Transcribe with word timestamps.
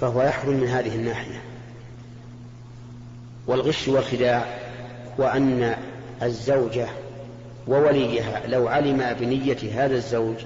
فهو 0.00 0.22
يحرم 0.22 0.54
من 0.54 0.68
هذه 0.68 0.94
الناحية. 0.94 1.42
والغش 3.46 3.88
والخداع 3.88 4.58
هو 5.20 5.26
أن 5.26 5.76
الزوجة 6.22 6.88
ووليها 7.66 8.46
لو 8.46 8.68
علم 8.68 9.16
بنية 9.20 9.84
هذا 9.84 9.96
الزوج 9.96 10.36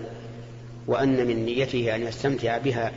وأن 0.87 1.27
من 1.27 1.47
نيته 1.47 1.95
أن 1.95 2.03
يستمتع 2.03 2.59
بها 2.59 2.93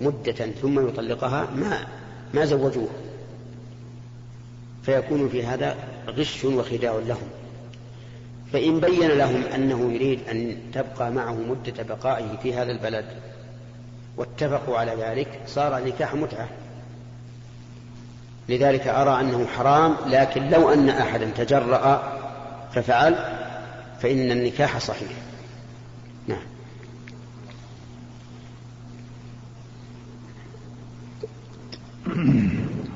مدة 0.00 0.46
ثم 0.62 0.88
يطلقها 0.88 1.50
ما 1.56 1.86
ما 2.34 2.44
زوجوه. 2.44 2.88
فيكون 4.82 5.28
في 5.28 5.46
هذا 5.46 5.76
غش 6.08 6.44
وخداع 6.44 6.92
لهم. 7.06 7.28
فإن 8.52 8.80
بين 8.80 9.08
لهم 9.08 9.42
أنه 9.54 9.92
يريد 9.92 10.20
أن 10.30 10.56
تبقى 10.72 11.10
معه 11.10 11.34
مدة 11.34 11.82
بقائه 11.82 12.36
في 12.42 12.54
هذا 12.54 12.72
البلد 12.72 13.04
واتفقوا 14.18 14.78
على 14.78 14.92
ذلك 15.00 15.40
صار 15.46 15.84
نكاح 15.84 16.14
متعة. 16.14 16.48
لذلك 18.48 18.86
أرى 18.86 19.20
أنه 19.20 19.46
حرام 19.46 19.94
لكن 20.06 20.50
لو 20.50 20.72
أن 20.72 20.88
أحدا 20.88 21.30
تجرأ 21.36 22.02
ففعل 22.72 23.14
فإن 24.00 24.30
النكاح 24.30 24.78
صحيح. 24.78 25.10
نعم. 26.28 26.38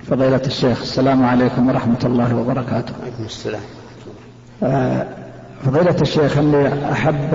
فضيلة 0.07 0.43
الشيخ 0.47 0.81
السلام 0.81 1.25
عليكم 1.25 1.69
ورحمة 1.69 2.01
الله 2.05 2.37
وبركاته. 2.37 2.95
عليكم 3.03 3.25
السلام. 3.25 3.63
آه، 4.63 5.07
فضيلة 5.65 5.97
الشيخ 6.01 6.39
اللي 6.39 6.93
أحب 6.93 7.35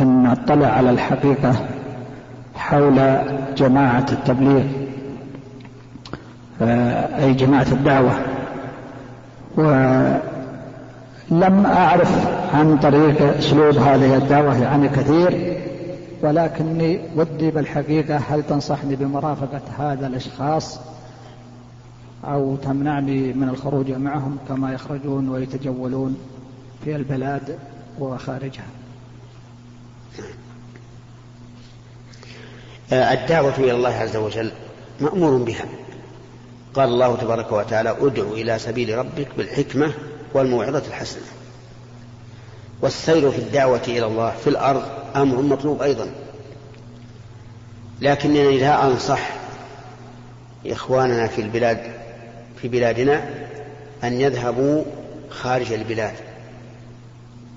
أن 0.00 0.26
أطلع 0.26 0.66
على 0.66 0.90
الحقيقة 0.90 1.68
حول 2.68 3.18
جماعة 3.56 4.06
التبليغ 4.12 4.62
آه، 6.62 7.24
أي 7.24 7.34
جماعة 7.34 7.66
الدعوة. 7.72 8.12
ولم 9.56 10.20
أعرف 11.66 12.28
عن 12.54 12.78
طريق 12.78 13.36
أسلوب 13.38 13.76
هذه 13.76 14.16
الدعوة 14.16 14.62
يعني 14.62 14.88
كثير 14.88 15.58
ولكني 16.22 17.00
ودي 17.16 17.50
بالحقيقة 17.50 18.16
هل 18.16 18.42
تنصحني 18.42 18.96
بمرافقة 18.96 19.60
هذا 19.78 20.06
الأشخاص 20.06 20.80
أو 22.24 22.56
تمنعني 22.56 23.32
من 23.32 23.48
الخروج 23.48 23.90
معهم 23.90 24.36
كما 24.48 24.72
يخرجون 24.72 25.28
ويتجولون 25.28 26.16
في 26.84 26.96
البلاد 26.96 27.58
وخارجها؟ 28.00 28.77
الدعوة 32.92 33.54
إلى 33.58 33.72
الله 33.72 33.94
عز 33.94 34.16
وجل 34.16 34.52
مأمور 35.00 35.36
بها. 35.36 35.64
قال 36.74 36.88
الله 36.88 37.16
تبارك 37.16 37.52
وتعالى 37.52 37.96
ادع 38.00 38.22
إلى 38.22 38.58
سبيل 38.58 38.98
ربك 38.98 39.28
بالحكمة 39.36 39.92
والموعظة 40.34 40.82
الحسنة. 40.88 41.22
والسير 42.82 43.30
في 43.30 43.38
الدعوة 43.38 43.82
إلى 43.88 44.06
الله 44.06 44.30
في 44.30 44.46
الأرض 44.50 44.82
أمر 45.16 45.42
مطلوب 45.42 45.82
أيضا. 45.82 46.10
لكنني 48.00 48.58
لا 48.58 48.86
أنصح 48.86 49.30
إخواننا 50.66 51.26
في 51.26 51.40
البلاد 51.40 51.80
في 52.62 52.68
بلادنا 52.68 53.28
أن 54.04 54.20
يذهبوا 54.20 54.84
خارج 55.30 55.72
البلاد 55.72 56.14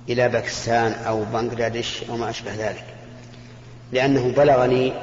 إلى 0.10 0.30
باكستان 0.30 0.92
أو 0.92 1.23
بنغلاديش 1.34 2.04
أو 2.10 2.18
ما 2.18 2.30
أشبه 2.30 2.56
ذلك 2.56 2.86
لأنه 3.92 4.34
بلغني 4.38 4.94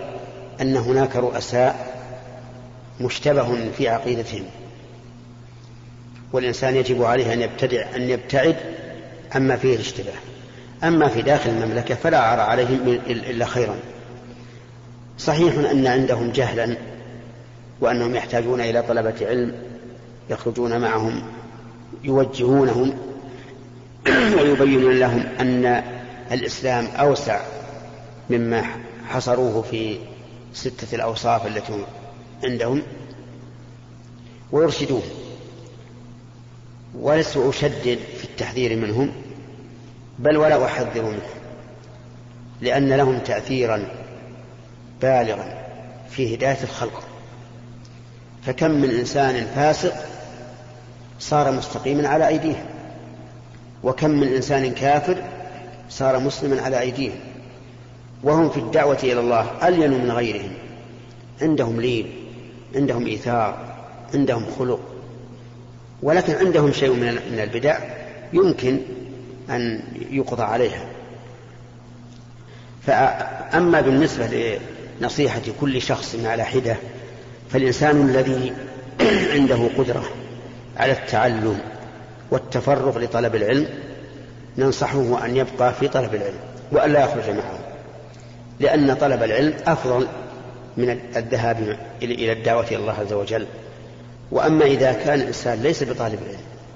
أن 0.61 0.77
هناك 0.77 1.17
رؤساء 1.17 1.99
مشتبه 3.01 3.71
في 3.71 3.89
عقيدتهم 3.89 4.45
والإنسان 6.33 6.77
يجب 6.77 7.03
عليه 7.03 7.33
أن 7.33 7.41
يبتدع 7.41 7.85
أن 7.97 8.03
يبتعد 8.03 8.57
عما 9.35 9.57
فيه 9.57 9.75
الاشتباه 9.75 10.15
أما 10.85 11.09
في 11.09 11.23
داخل 11.23 11.51
المملكة 11.51 11.95
فلا 11.95 12.33
أرى 12.33 12.43
عليهم 12.43 13.01
إلا 13.07 13.45
خيرا. 13.45 13.77
صحيح 15.19 15.71
أن 15.71 15.87
عندهم 15.87 16.33
جهلا 16.33 16.77
وأنهم 17.81 18.15
يحتاجون 18.15 18.61
إلى 18.61 18.83
طلبة 18.83 19.15
علم 19.21 19.53
يخرجون 20.31 20.81
معهم 20.81 21.23
يوجهونهم 22.05 22.95
ويبينون 24.41 24.99
لهم 24.99 25.25
أن 25.41 25.83
الإسلام 26.33 26.87
أوسع 26.87 27.41
مما 28.31 28.65
حصروه 29.09 29.63
في 29.63 29.99
ستة 30.55 30.95
الأوصاف 30.95 31.47
التي 31.47 31.85
عندهم 32.45 32.83
ويرشدون. 34.53 35.03
ولست 36.95 37.37
أشدد 37.37 37.99
في 38.19 38.25
التحذير 38.25 38.77
منهم 38.77 39.13
بل 40.19 40.37
ولا 40.37 40.65
أحذر 40.65 41.03
منهم 41.03 41.21
لأن 42.61 42.93
لهم 42.93 43.19
تأثيرا 43.19 43.89
بالغا 45.03 45.69
في 46.11 46.35
هداية 46.35 46.63
الخلق. 46.63 47.03
فكم 48.47 48.71
من 48.71 48.91
إنسان 48.91 49.47
فاسق 49.55 49.95
صار 51.21 51.53
مستقيما 51.53 52.09
على 52.09 52.29
أيديهم 52.29 52.67
وكم 53.85 54.11
من 54.11 54.29
إنسان 54.29 54.75
كافر 54.75 55.23
صار 55.91 56.19
مسلما 56.19 56.63
على 56.63 56.81
أيديهم. 56.81 57.28
وهم 58.23 58.51
في 58.51 58.61
الدعوة 58.61 58.99
إلى 59.03 59.21
الله 59.21 59.69
ألين 59.69 59.91
من 59.91 60.11
غيرهم؟ 60.11 60.51
عندهم 61.43 61.81
لين 61.81 62.13
عندهم 62.75 63.07
إيثار 63.07 63.75
عندهم 64.15 64.45
خلق. 64.59 64.81
ولكن 66.03 66.35
عندهم 66.35 66.73
شيء 66.73 66.93
من 66.93 67.39
البدع 67.39 67.79
يمكن 68.33 68.79
أن 69.51 69.81
يقضى 70.11 70.43
عليها. 70.43 70.87
فأما 72.87 73.81
بالنسبة 73.81 74.59
لنصيحة 75.01 75.43
كل 75.61 75.83
شخص 75.83 76.17
على 76.25 76.45
حدة 76.45 76.77
فالإنسان 77.51 78.09
الذي 78.09 78.53
عنده 79.35 79.69
قدرة 79.79 80.05
على 80.77 80.93
التعلم 80.93 81.59
والتفرغ 82.31 82.99
لطلب 82.99 83.35
العلم 83.35 83.69
ننصحه 84.59 85.25
أن 85.25 85.37
يبقى 85.37 85.75
في 85.75 85.89
طلب 85.89 86.15
العلم 86.15 86.39
وأن 86.73 86.93
لا 86.93 87.05
يخرج 87.05 87.31
معه. 87.31 87.68
لأن 88.61 88.95
طلب 88.95 89.23
العلم 89.23 89.55
أفضل 89.67 90.09
من 90.77 90.91
الذهاب 91.17 91.79
إلى 92.03 92.33
الدعوة 92.33 92.67
إلى 92.67 92.77
الله 92.77 92.93
عز 92.93 93.13
وجل. 93.13 93.47
وأما 94.31 94.65
إذا 94.65 94.93
كان 94.93 95.21
الإنسان 95.21 95.63
ليس 95.63 95.85
بطالب 95.85 96.19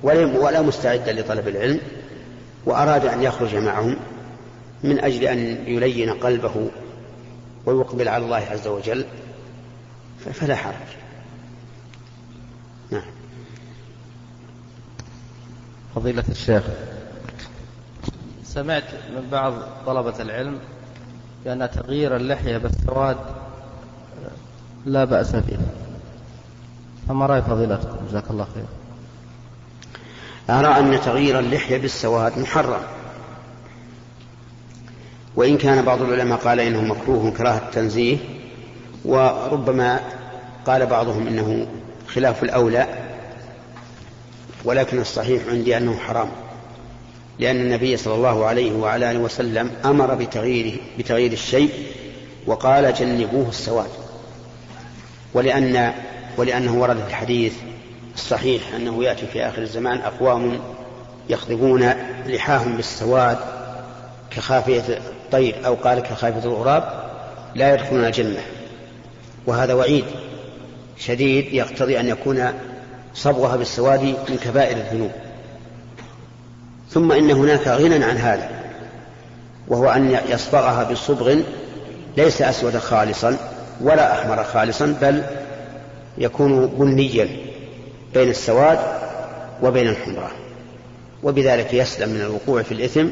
العلم 0.04 0.36
ولا 0.36 0.62
مستعدا 0.62 1.12
لطلب 1.12 1.48
العلم 1.48 1.80
وأراد 2.64 3.06
أن 3.06 3.22
يخرج 3.22 3.56
معهم 3.56 3.96
من 4.82 4.98
أجل 4.98 5.24
أن 5.24 5.38
يلين 5.66 6.10
قلبه 6.10 6.70
ويقبل 7.66 8.08
على 8.08 8.24
الله 8.24 8.44
عز 8.50 8.66
وجل 8.66 9.04
فلا 10.32 10.56
حرج. 10.56 10.74
نعم. 12.90 13.10
فضيلة 15.94 16.24
الشيخ. 16.28 16.62
سمعت 18.44 18.84
من 19.14 19.28
بعض 19.30 19.54
طلبة 19.86 20.22
العلم 20.22 20.58
بأن 21.44 21.70
تغيير 21.70 22.16
اللحية 22.16 22.56
بالسواد 22.56 23.16
لا 24.86 25.04
بأس 25.04 25.32
به 25.32 25.58
فما 27.08 27.26
رأي 27.26 27.42
فضيلتكم. 27.42 27.96
جزاك 28.08 28.30
الله 28.30 28.46
خير. 28.54 28.64
أرى 30.50 30.78
أن 30.78 31.00
تغيير 31.00 31.38
اللحية 31.38 31.78
بالسواد 31.78 32.38
محرم. 32.38 32.82
وإن 35.36 35.58
كان 35.58 35.84
بعض 35.84 36.02
العلماء 36.02 36.38
قال 36.38 36.60
إنه 36.60 36.80
مكروه 36.80 37.30
كراهة 37.30 37.58
التنزيه 37.58 38.18
وربما 39.04 40.00
قال 40.66 40.86
بعضهم 40.86 41.26
إنه 41.26 41.66
خلاف 42.08 42.42
الأولى 42.42 42.86
ولكن 44.64 45.00
الصحيح 45.00 45.42
عندي 45.48 45.76
أنه 45.76 45.96
حرام. 45.96 46.28
لأن 47.38 47.56
النبي 47.56 47.96
صلى 47.96 48.14
الله 48.14 48.46
عليه 48.46 48.72
وعلى 48.72 49.10
آله 49.10 49.18
وسلم 49.18 49.70
أمر 49.84 50.14
بتغييره 50.14 50.76
بتغيير 50.98 51.32
الشيء 51.32 51.70
وقال 52.46 52.94
جنبوه 52.94 53.48
السواد. 53.48 53.90
ولأن 55.34 55.92
ولأنه 56.36 56.74
ورد 56.74 56.96
في 56.96 57.08
الحديث 57.08 57.54
الصحيح 58.14 58.62
أنه 58.76 59.04
يأتي 59.04 59.26
في 59.26 59.42
آخر 59.42 59.62
الزمان 59.62 59.98
أقوام 59.98 60.58
يخضبون 61.28 61.92
لحاهم 62.26 62.76
بالسواد 62.76 63.38
كخافية 64.30 64.82
الطير 64.88 65.56
أو 65.66 65.74
قال 65.74 66.00
كخافية 66.00 66.44
الغراب 66.44 67.02
لا 67.54 67.74
يدخلون 67.74 68.04
الجنة. 68.04 68.40
وهذا 69.46 69.74
وعيد 69.74 70.04
شديد 70.98 71.54
يقتضي 71.54 72.00
أن 72.00 72.08
يكون 72.08 72.52
صبغها 73.14 73.56
بالسواد 73.56 74.02
من 74.02 74.38
كبائر 74.44 74.76
الذنوب. 74.76 75.12
ثم 76.92 77.12
إن 77.12 77.30
هناك 77.30 77.68
غنى 77.68 78.04
عن 78.04 78.16
هذا 78.16 78.50
وهو 79.68 79.90
أن 79.90 80.18
يصبغها 80.28 80.84
بصبغ 80.92 81.36
ليس 82.16 82.42
أسود 82.42 82.76
خالصا 82.78 83.36
ولا 83.80 84.12
أحمر 84.12 84.44
خالصا 84.44 84.96
بل 85.00 85.22
يكون 86.18 86.66
بنيا 86.66 87.28
بين 88.14 88.28
السواد 88.28 88.78
وبين 89.62 89.88
الحمرة 89.88 90.30
وبذلك 91.22 91.74
يسلم 91.74 92.08
من 92.08 92.20
الوقوع 92.20 92.62
في 92.62 92.72
الإثم 92.72 93.06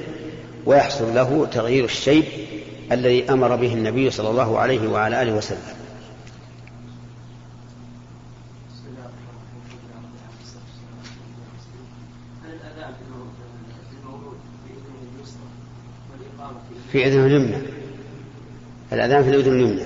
ويحصل 0.67 1.15
له 1.15 1.47
تغيير 1.53 1.85
الشيب 1.85 2.25
الذي 2.93 3.31
أمر 3.31 3.56
به 3.56 3.73
النبي 3.73 4.11
صلى 4.11 4.31
الله 4.31 4.59
عليه 4.59 4.88
وعلى 4.88 5.23
آله 5.23 5.32
وسلم. 5.32 5.80
في 16.92 17.06
أذن 17.06 17.26
اليمنى. 17.26 17.56
الأذان 18.92 19.25
في 19.25 19.31
الأذن 19.31 19.52
اليمنى. 19.52 19.82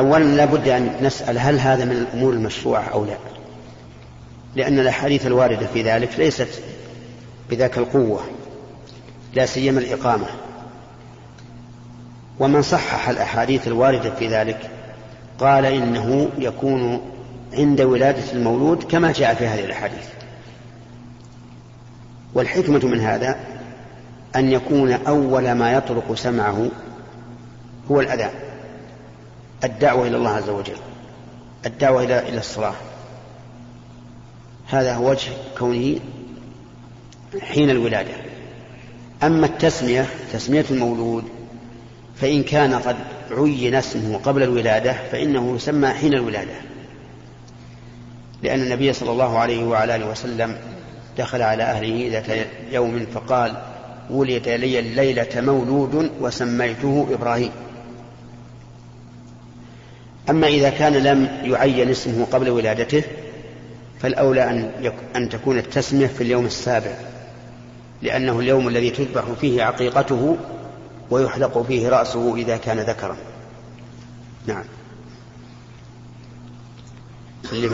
أولا 0.00 0.24
لا 0.24 0.44
بد 0.44 0.68
أن 0.68 0.96
نسأل 1.02 1.38
هل 1.38 1.58
هذا 1.58 1.84
من 1.84 1.92
الأمور 1.92 2.32
المشروعة 2.32 2.82
أو 2.82 3.04
لا. 3.04 3.16
لأن 4.56 4.78
الأحاديث 4.78 5.26
الواردة 5.26 5.66
في 5.66 5.82
ذلك 5.82 6.18
ليست 6.18 6.62
بذاك 7.50 7.78
القوة 7.78 8.20
لا 9.34 9.46
سيما 9.46 9.80
الإقامة. 9.80 10.26
ومن 12.38 12.62
صحح 12.62 13.08
الأحاديث 13.08 13.68
الواردة 13.68 14.14
في 14.14 14.28
ذلك 14.28 14.70
قال 15.38 15.64
إنه 15.64 16.30
يكون 16.38 17.00
عند 17.52 17.80
ولادة 17.80 18.32
المولود 18.32 18.82
كما 18.82 19.12
جاء 19.12 19.34
في 19.34 19.46
هذه 19.46 19.64
الأحاديث. 19.64 20.06
والحكمة 22.34 22.86
من 22.86 23.00
هذا 23.00 23.36
أن 24.36 24.52
يكون 24.52 24.92
أول 24.92 25.52
ما 25.52 25.72
يطرق 25.72 26.14
سمعه 26.14 26.68
هو 27.90 28.00
الأذان 28.00 28.30
الدعوة 29.64 30.06
إلى 30.06 30.16
الله 30.16 30.30
عز 30.30 30.48
وجل 30.48 30.76
الدعوة 31.66 32.02
إلى 32.02 32.28
إلى 32.28 32.38
الصلاة. 32.38 32.74
هذا 34.68 34.94
هو 34.94 35.10
وجه 35.10 35.30
كونه 35.58 35.98
حين 37.40 37.70
الولادة. 37.70 38.14
أما 39.22 39.46
التسمية 39.46 40.06
تسمية 40.32 40.64
المولود 40.70 41.24
فإن 42.16 42.42
كان 42.42 42.74
قد 42.74 42.96
عين 43.30 43.74
اسمه 43.74 44.18
قبل 44.18 44.42
الولادة 44.42 44.92
فإنه 45.12 45.56
يسمى 45.56 45.88
حين 45.88 46.14
الولادة. 46.14 46.54
لأن 48.46 48.62
النبي 48.62 48.92
صلى 48.92 49.10
الله 49.10 49.38
عليه 49.38 49.64
وعلى 49.64 49.96
آله 49.96 50.10
وسلم 50.10 50.56
دخل 51.18 51.42
على 51.42 51.62
أهله 51.62 52.08
ذات 52.12 52.46
يوم 52.70 53.06
فقال 53.14 53.56
ولد 54.10 54.48
لي 54.48 54.78
الليلة 54.78 55.40
مولود 55.40 56.10
وسميته 56.20 57.08
إبراهيم. 57.10 57.50
أما 60.30 60.46
إذا 60.46 60.70
كان 60.70 60.92
لم 60.92 61.28
يعين 61.44 61.90
اسمه 61.90 62.24
قبل 62.24 62.50
ولادته 62.50 63.02
فالأولى 64.00 64.50
أن, 64.50 64.92
أن 65.16 65.28
تكون 65.28 65.58
التسمية 65.58 66.06
في 66.06 66.20
اليوم 66.20 66.46
السابع 66.46 66.94
لأنه 68.02 68.40
اليوم 68.40 68.68
الذي 68.68 68.90
تذبح 68.90 69.24
فيه 69.40 69.62
عقيقته 69.62 70.36
ويحلق 71.10 71.62
فيه 71.62 71.88
رأسه 71.88 72.36
إذا 72.36 72.56
كان 72.56 72.80
ذكرا. 72.80 73.16
نعم. 74.46 74.64
اللي 77.52 77.68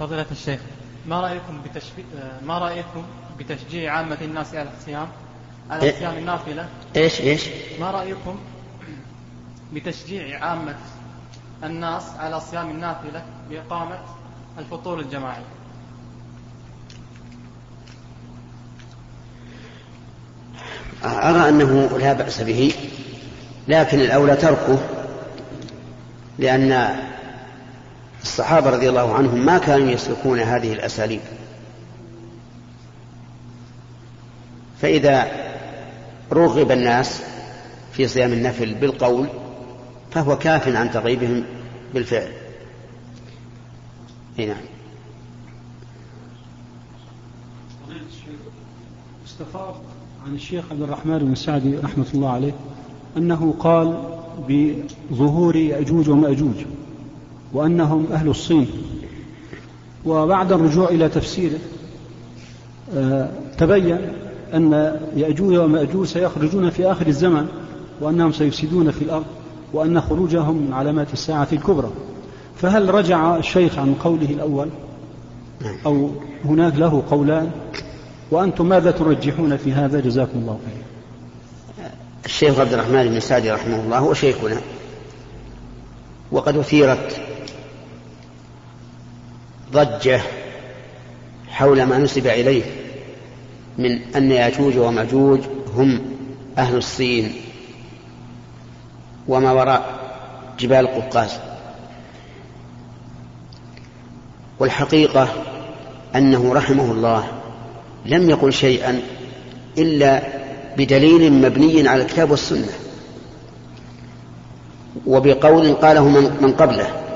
فضيلة 0.00 0.26
الشيخ 0.30 0.60
ما 1.08 1.20
رأيكم 1.20 1.62
بتشفي... 1.62 2.02
ما 2.46 2.58
رأيكم 2.58 3.02
بتشجيع 3.38 3.92
عامة 3.92 4.18
الناس 4.20 4.54
على 4.54 4.68
الصيام؟ 4.78 5.08
على 5.70 5.82
إيه؟ 5.82 5.98
صيام 5.98 6.18
النافلة؟ 6.18 6.68
إيش 6.96 7.20
إيش؟ 7.20 7.48
ما 7.80 7.90
رأيكم 7.90 8.38
بتشجيع 9.72 10.44
عامة 10.44 10.74
الناس 11.64 12.02
على 12.18 12.40
صيام 12.40 12.70
النافلة 12.70 13.22
بإقامة 13.50 13.98
الفطور 14.58 15.00
الجماعي؟ 15.00 15.42
أرى 21.04 21.48
أنه 21.48 21.98
لا 21.98 22.12
بأس 22.12 22.42
به 22.42 22.72
لكن 23.68 24.00
الأولى 24.00 24.36
تركه 24.36 24.78
لأن 26.38 26.96
الصحابة 28.22 28.70
رضي 28.70 28.88
الله 28.88 29.14
عنهم 29.14 29.46
ما 29.46 29.58
كانوا 29.58 29.90
يسلكون 29.90 30.40
هذه 30.40 30.72
الأساليب. 30.72 31.20
فإذا 34.80 35.26
رغب 36.32 36.70
الناس 36.70 37.22
في 37.92 38.08
صيام 38.08 38.32
النفل 38.32 38.74
بالقول 38.74 39.26
فهو 40.10 40.38
كاف 40.38 40.68
عن 40.68 40.90
ترغيبهم 40.90 41.44
بالفعل. 41.94 42.32
نعم. 44.38 44.56
استفاض 49.26 49.74
عن 50.26 50.34
الشيخ 50.34 50.64
عبد 50.70 50.82
الرحمن 50.82 51.18
بن 51.18 51.34
سعدي 51.34 51.76
رحمة 51.76 52.06
الله 52.14 52.30
عليه 52.30 52.52
أنه 53.16 53.54
قال 53.58 54.18
بظهور 54.48 55.56
يأجوج 55.56 56.08
ومأجوج. 56.08 56.56
وأنهم 57.52 58.06
أهل 58.12 58.28
الصين. 58.28 58.66
وبعد 60.06 60.52
الرجوع 60.52 60.88
إلى 60.88 61.08
تفسيره 61.08 61.58
آه، 62.96 63.28
تبين 63.58 63.98
أن 64.54 64.96
يأجوج 65.16 65.56
ومأجوج 65.56 66.06
سيخرجون 66.06 66.70
في 66.70 66.92
آخر 66.92 67.06
الزمن 67.06 67.46
وأنهم 68.00 68.32
سيفسدون 68.32 68.90
في 68.90 69.02
الأرض 69.02 69.24
وأن 69.72 70.00
خروجهم 70.00 70.56
من 70.56 70.72
علامات 70.72 71.12
الساعة 71.12 71.48
الكبرى. 71.52 71.90
فهل 72.56 72.94
رجع 72.94 73.36
الشيخ 73.36 73.78
عن 73.78 73.94
قوله 73.94 74.30
الأول؟ 74.30 74.68
أو 75.86 76.10
هناك 76.44 76.76
له 76.76 77.02
قولان؟ 77.10 77.50
وأنتم 78.30 78.68
ماذا 78.68 78.90
ترجحون 78.90 79.56
في 79.56 79.72
هذا؟ 79.72 80.00
جزاكم 80.00 80.38
الله 80.38 80.58
خير 80.66 80.88
الشيخ 82.24 82.58
عبد 82.60 82.72
الرحمن 82.72 83.08
بن 83.08 83.20
سعدي 83.20 83.50
رحمه 83.50 83.80
الله 83.84 83.98
هو 83.98 84.14
شيخنا 84.14 84.60
وقد 86.32 86.56
أثيرت 86.56 87.27
ضجة 89.72 90.20
حول 91.48 91.82
ما 91.82 91.98
نسب 91.98 92.26
إليه 92.26 92.62
من 93.78 94.00
أن 94.16 94.32
يأجوج 94.32 94.78
ومأجوج 94.78 95.40
هم 95.74 96.00
أهل 96.58 96.76
الصين 96.76 97.32
وما 99.28 99.52
وراء 99.52 99.98
جبال 100.58 100.86
قوقاز 100.86 101.38
والحقيقة 104.58 105.28
أنه 106.14 106.54
رحمه 106.54 106.92
الله 106.92 107.28
لم 108.06 108.30
يقل 108.30 108.52
شيئا 108.52 109.00
إلا 109.78 110.22
بدليل 110.76 111.32
مبني 111.32 111.88
على 111.88 112.02
الكتاب 112.02 112.30
والسنة 112.30 112.72
وبقول 115.06 115.74
قاله 115.74 116.08
من 116.40 116.54
قبله. 116.58 117.07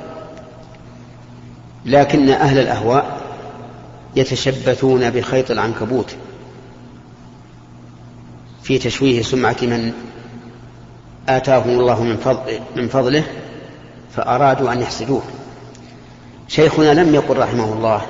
لكن 1.87 2.29
أهل 2.29 2.59
الأهواء 2.59 3.21
يتشبثون 4.17 5.11
بخيط 5.11 5.51
العنكبوت 5.51 6.17
في 8.63 8.79
تشويه 8.79 9.23
سمعة 9.23 9.57
من 9.63 9.93
آتاهم 11.29 11.81
الله 11.81 12.03
من, 12.03 12.17
فضل 12.17 12.61
من 12.77 12.89
فضله 12.89 13.25
فأرادوا 14.17 14.73
أن 14.73 14.81
يحسدوه. 14.81 15.23
شيخنا 16.49 16.95
لم 16.95 17.15
يقل 17.15 17.37
رحمه 17.37 17.73
الله 17.73 18.03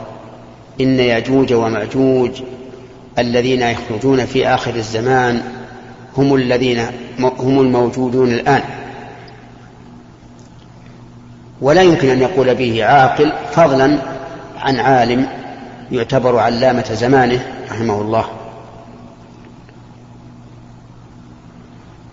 إن 0.81 0.99
يأجوج 0.99 1.52
ومأجوج 1.52 2.43
الذين 3.19 3.62
يخرجون 3.62 4.26
في 4.26 4.49
آخر 4.49 4.75
الزمان 4.75 5.43
هم 6.17 6.35
الذين 6.35 6.87
هم 7.21 7.61
الموجودون 7.61 8.33
الآن. 8.33 8.62
ولا 11.61 11.82
يمكن 11.82 12.09
أن 12.09 12.21
يقول 12.21 12.54
به 12.54 12.85
عاقل 12.85 13.32
فضلا 13.52 13.99
عن 14.59 14.80
عالم 14.80 15.26
يعتبر 15.92 16.38
علامة 16.38 16.92
زمانه 16.92 17.47
رحمه 17.71 18.00
الله. 18.00 18.25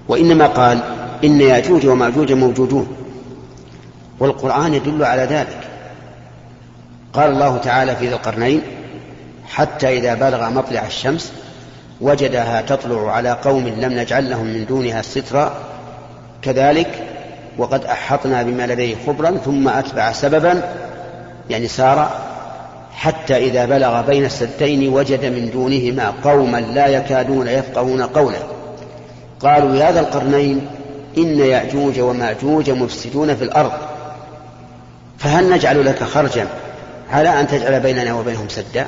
وإنما 0.07 0.47
قال 0.47 0.79
إن 1.23 1.41
يأجوج 1.41 1.87
ومأجوج 1.87 2.31
موجودون 2.31 2.87
والقرآن 4.19 4.73
يدل 4.73 5.03
على 5.03 5.21
ذلك. 5.21 5.67
قال 7.13 7.31
الله 7.31 7.57
تعالى 7.57 7.95
في 7.95 8.07
ذي 8.07 8.13
القرنين 8.13 8.61
حتى 9.47 9.97
إذا 9.97 10.13
بلغ 10.13 10.49
مطلع 10.49 10.85
الشمس 10.85 11.33
وجدها 12.01 12.61
تطلع 12.61 13.11
على 13.11 13.31
قوم 13.31 13.67
لم 13.67 13.93
نجعل 13.93 14.29
لهم 14.29 14.45
من 14.45 14.65
دونها 14.65 15.01
سترا. 15.01 15.53
كذلك 16.41 17.18
وقد 17.57 17.85
أحطنا 17.85 18.43
بما 18.43 18.67
لديه 18.67 18.95
خبرا 19.07 19.37
ثم 19.45 19.67
أتبع 19.67 20.11
سببا 20.11 20.61
يعني 21.49 21.67
سار 21.67 22.09
حتى 22.93 23.37
إذا 23.37 23.65
بلغ 23.65 24.01
بين 24.01 24.25
السدين 24.25 24.89
وجد 24.89 25.25
من 25.25 25.49
دونهما 25.51 26.13
قوما 26.23 26.57
لا 26.57 26.87
يكادون 26.87 27.47
يفقهون 27.47 28.01
قولا 28.01 28.39
قالوا 29.39 29.75
يا 29.75 29.91
ذا 29.91 29.99
القرنين 29.99 30.67
إن 31.17 31.39
يأجوج 31.39 31.99
ومأجوج 31.99 32.69
مفسدون 32.69 33.35
في 33.35 33.43
الأرض 33.43 33.71
فهل 35.17 35.49
نجعل 35.49 35.85
لك 35.85 36.03
خرجا 36.03 36.47
على 37.11 37.39
أن 37.39 37.47
تجعل 37.47 37.79
بيننا 37.79 38.13
وبينهم 38.13 38.49
سدا؟ 38.49 38.85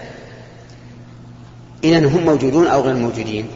إذا 1.84 2.08
هم 2.08 2.26
موجودون 2.26 2.68
أو 2.68 2.82
غير 2.82 2.96
موجودين؟ 2.96 3.48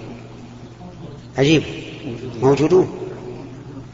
عجيب. 1.37 1.63
موجودون. 2.41 3.04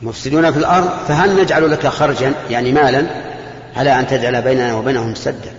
مفسدون 0.02 0.52
في 0.52 0.58
الأرض 0.58 0.90
فهل 1.08 1.42
نجعل 1.42 1.72
لك 1.72 1.88
خرجا 1.88 2.34
يعني 2.50 2.72
مالا 2.72 3.06
على 3.78 4.00
أن 4.00 4.08
تجعل 4.08 4.42
بيننا 4.42 4.76
وبينهم 4.76 5.16
سدا؟ 5.16 5.54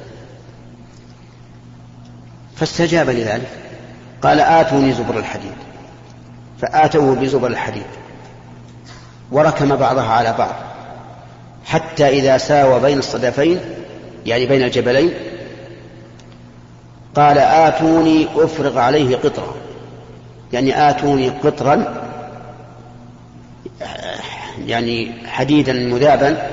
فاستجاب 2.57 3.11
لذلك. 3.11 3.49
قال 4.23 4.41
آتوني 4.41 4.93
زبر 4.93 5.19
الحديد. 5.19 5.53
فآتوه 6.61 7.15
بزبر 7.15 7.49
الحديد. 7.49 7.87
وركم 9.33 9.77
بعضها 9.77 10.13
على 10.13 10.35
بعض. 10.39 10.55
حتى 11.65 12.09
إذا 12.09 12.39
ساوى 12.39 12.81
بين 12.81 12.99
الصدفين 12.99 13.61
يعني 14.27 14.47
بين 14.47 14.63
الجبلين 14.63 15.13
قال 17.15 17.39
آتوني 17.39 18.29
أفرغ 18.37 18.79
عليه 18.79 19.17
قطرا 19.17 19.55
يعني 20.53 20.91
آتوني 20.91 21.29
قطرا 21.29 22.03
يعني 24.59 25.13
حديدا 25.27 25.73
مذابا 25.73 26.51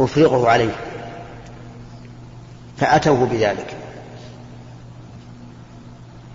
أفرغه 0.00 0.48
عليه 0.48 0.74
فأتوه 2.76 3.26
بذلك. 3.26 3.66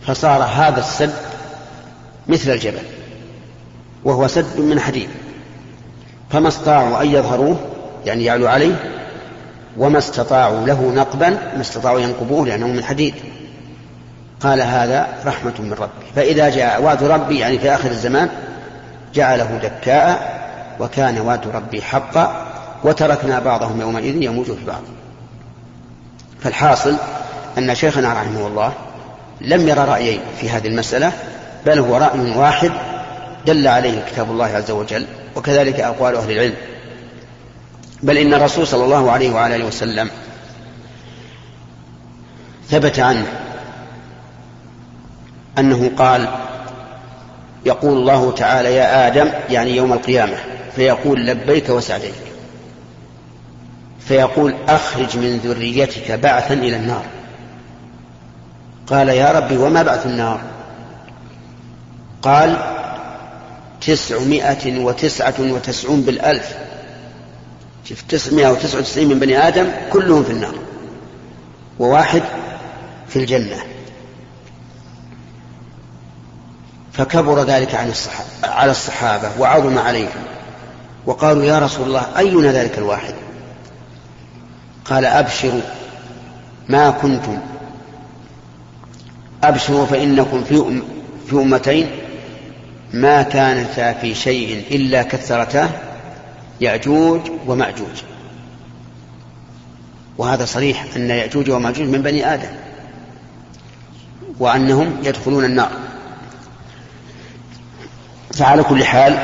فصار 0.02 0.44
هذا 0.44 0.80
السد 0.80 1.14
مثل 2.28 2.52
الجبل 2.52 2.84
وهو 4.04 4.28
سد 4.28 4.60
من 4.60 4.80
حديد. 4.80 5.10
فما 6.30 6.48
استطاعوا 6.48 7.02
أن 7.02 7.08
يظهروه 7.08 7.60
يعني 8.06 8.26
يعلوا 8.26 8.50
عليه 8.50 8.76
وما 9.78 9.98
استطاعوا 9.98 10.68
له 10.68 10.92
نقبا 10.96 11.30
ما 11.30 11.62
استطاعوا 11.62 12.00
ينقبوه 12.00 12.48
لأنه 12.48 12.68
من 12.68 12.84
حديد. 12.84 13.14
قال 14.40 14.62
هذا 14.62 15.08
رحمة 15.26 15.54
من 15.60 15.74
ربي. 15.74 16.06
فإذا 16.16 16.50
جاء 16.50 16.82
وعد 16.82 17.04
ربي 17.04 17.40
يعني 17.40 17.60
في 17.60 17.74
آخر 17.74 17.92
الزمان 17.92 18.30
جعله 19.14 19.60
دكاء 19.64 20.45
وكان 20.80 21.22
وعد 21.22 21.48
ربي 21.48 21.82
حقا 21.82 22.46
وتركنا 22.84 23.40
بعضهم 23.40 23.82
يومئذ 23.82 24.24
يموج 24.24 24.46
في 24.46 24.66
بعض. 24.68 24.82
فالحاصل 26.42 26.96
أن 27.58 27.76
شيخنا 27.76 28.14
رحمه 28.14 28.48
الله 28.48 28.74
لم 29.42 29.68
يرى 29.68 29.84
رأيين 29.86 30.20
في 30.40 30.50
هذه 30.50 30.68
المسألة 30.68 31.12
بل 31.66 31.80
هو 31.80 31.98
رأي 31.98 32.38
واحد 32.38 32.72
دل 33.46 33.68
عليه 33.68 34.06
كتاب 34.12 34.32
الله 34.32 34.46
عز 34.46 34.72
وجل 34.72 35.06
وكذلك 35.36 35.80
أقوال 35.80 36.16
أهل 36.16 36.32
العلم. 36.32 36.56
بل 38.04 38.18
إن 38.18 38.34
الرسول 38.34 38.68
صلى 38.68 38.84
الله 38.84 39.12
عليه 39.12 39.32
وعلى 39.34 39.56
آله 39.56 39.66
وسلم 39.66 40.10
ثبت 42.70 43.00
عنه 43.00 43.26
أنه 45.58 45.92
قال 45.98 46.28
يقول 47.66 47.98
الله 47.98 48.32
تعالى 48.32 48.76
يا 48.76 49.08
آدم 49.08 49.30
يعني 49.50 49.76
يوم 49.76 49.94
القيامة 49.94 50.38
فيقول 50.76 51.26
لبيك 51.26 51.70
وسعديك. 51.70 52.14
فيقول 54.00 54.56
أخرج 54.68 55.18
من 55.18 55.38
ذريتك 55.38 56.12
بعثا 56.12 56.54
إلى 56.54 56.76
النار. 56.76 57.06
قال 58.88 59.10
يا 59.10 59.32
ربي 59.32 59.58
وما 59.58 59.84
بعث 59.84 60.06
النار؟ 60.06 60.42
قال 62.22 62.58
تسعمائة 63.82 64.80
وتسعة 64.80 65.34
وتسعون 65.40 66.02
بالألف. 66.02 66.56
شوف 67.86 68.02
تسعمائة 68.10 68.52
وتسعة 68.52 68.80
وتسعين 68.80 69.10
من 69.10 69.20
بني 69.20 69.48
آدم 69.48 69.68
كلهم 69.92 70.24
في 70.24 70.32
النار 70.32 70.56
وواحد 71.80 72.22
في 73.08 73.20
الجنة. 73.20 73.75
فكبر 76.98 77.44
ذلك 77.44 77.76
عن 77.76 77.90
الصحابة 77.90 78.28
على 78.44 78.72
الصحابة 78.72 79.30
وعظم 79.40 79.78
عليهم. 79.78 80.24
وقالوا 81.06 81.44
يا 81.44 81.60
رسول 81.60 81.88
الله 81.88 82.06
أينا 82.18 82.52
ذلك 82.52 82.78
الواحد؟ 82.78 83.14
قال 84.86 85.06
أبشروا 85.06 85.62
ما 86.70 86.90
كنتم. 86.90 87.38
أبشروا 89.44 89.86
فإنكم 89.86 90.44
في 90.44 90.82
في 91.28 91.36
أمتين. 91.36 91.92
ما 92.94 93.22
كانتا 93.22 93.94
في 93.94 94.16
شيء 94.16 94.64
إلا 94.72 95.04
كثرتاه 95.04 95.70
يأجوج 96.62 97.22
ومأجوج. 97.48 98.04
وهذا 100.18 100.46
صريح 100.46 100.86
أن 100.96 101.10
يأجوج 101.10 101.50
ومأجوج 101.50 101.88
من 101.88 102.02
بني 102.02 102.34
آدم 102.34 102.52
وأنهم 104.40 104.98
يدخلون 105.04 105.46
النار. 105.46 105.85
فعلى 108.36 108.64
كل 108.64 108.84
حال 108.84 109.18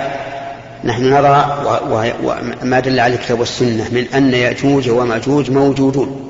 نحن 0.84 1.04
نرى 1.04 1.64
وما 2.64 2.80
دل 2.80 3.00
عليه 3.00 3.16
الكتاب 3.16 3.40
والسنة 3.40 3.90
من 3.92 4.06
أن 4.16 4.34
يأجوج 4.34 4.90
ومأجوج 4.90 5.52
موجودون. 5.52 6.28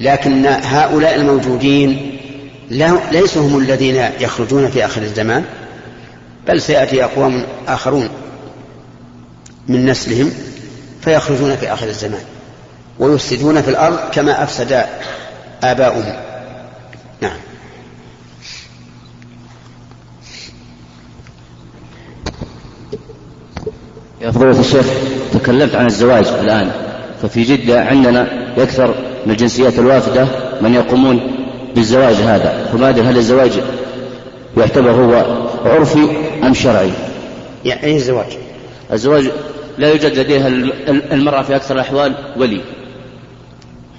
لكن 0.00 0.46
هؤلاء 0.46 1.14
الموجودين 1.14 2.18
ليسوا 3.12 3.42
هم 3.42 3.58
الذين 3.58 4.10
يخرجون 4.20 4.68
في 4.68 4.84
آخر 4.84 5.02
الزمان 5.02 5.44
بل 6.48 6.62
سيأتي 6.62 7.04
أقوام 7.04 7.44
آخرون 7.68 8.08
من 9.68 9.86
نسلهم 9.86 10.32
فيخرجون 11.00 11.56
في 11.56 11.72
آخر 11.72 11.86
الزمان 11.86 12.22
ويفسدون 12.98 13.62
في 13.62 13.70
الأرض 13.70 13.98
كما 14.12 14.42
أفسد 14.42 14.86
آباؤهم. 15.62 16.16
نعم. 17.20 17.36
يا 24.20 24.30
فضيلة 24.30 24.60
الشيخ 24.60 24.86
تكلمت 25.32 25.74
عن 25.74 25.86
الزواج 25.86 26.26
الآن 26.26 26.70
ففي 27.22 27.42
جدة 27.42 27.80
عندنا 27.84 28.28
يكثر 28.56 28.94
من 29.26 29.32
الجنسيات 29.32 29.78
الوافدة 29.78 30.28
من 30.60 30.74
يقومون 30.74 31.20
بالزواج 31.74 32.14
هذا 32.14 32.68
فما 32.72 32.88
أدري 32.88 33.06
هل 33.06 33.16
الزواج 33.16 33.52
يعتبر 34.56 34.90
هو 34.90 35.24
عرفي 35.64 36.08
أم 36.42 36.54
شرعي؟ 36.54 36.90
يعني 37.64 37.84
أي 37.84 37.96
الزواج؟ 37.96 38.38
الزواج 38.92 39.30
لا 39.78 39.88
يوجد 39.88 40.18
لديها 40.18 40.48
المرأة 41.12 41.42
في 41.42 41.56
أكثر 41.56 41.74
الأحوال 41.74 42.14
ولي. 42.36 42.60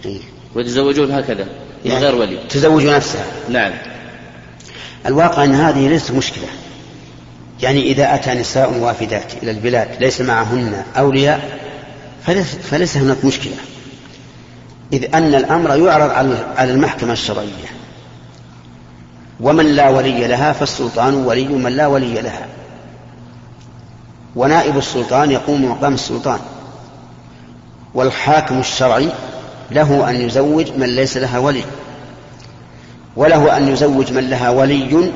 إيه. 0.06 0.20
ويتزوجون 0.56 1.12
هكذا 1.12 1.44
من 1.86 1.92
يعني 1.92 2.06
غير 2.06 2.16
ولي. 2.16 2.38
تزوج 2.50 2.86
نفسها. 2.86 3.26
نعم. 3.50 3.72
الواقع 5.06 5.44
أن 5.44 5.56
هذه 5.56 5.88
ليست 5.88 6.12
مشكلة. 6.12 6.48
يعني 7.62 7.82
إذا 7.82 8.16
أتى 8.16 8.34
نساء 8.34 8.74
وافدات 8.80 9.34
إلى 9.44 9.52
البلاد 9.52 9.88
ليس 10.00 10.22
معهن 10.22 10.84
أولياء 10.98 11.60
فليس, 12.26 12.56
فليس 12.56 12.98
هناك 12.98 13.26
مشكلة. 13.26 13.56
إذ 14.94 15.16
أن 15.16 15.36
الأمر 15.36 15.76
يعرض 15.76 16.10
على 16.58 16.72
المحكمة 16.72 17.14
الشرعية. 17.14 17.70
ومن 19.40 19.66
لا 19.66 19.90
ولي 19.90 20.28
لها 20.28 20.54
فالسلطان 20.54 21.14
ولي 21.14 21.48
من 21.48 21.72
لا 21.72 21.88
ولي 21.88 22.14
لها. 22.14 22.48
ونائب 24.36 24.78
السلطان 24.78 25.32
يقوم 25.32 25.66
مقام 25.66 25.94
السلطان. 25.94 26.40
والحاكم 27.94 28.60
الشرعي 28.60 29.10
له 29.72 30.10
أن 30.10 30.16
يزوج 30.16 30.72
من 30.78 30.88
ليس 30.88 31.18
لها 31.18 31.40
ولي. 31.40 31.64
وله 33.16 33.58
أن 33.58 33.68
يزوج 33.68 34.14
من 34.14 34.30
لها 34.30 34.50
ولي 34.50 35.12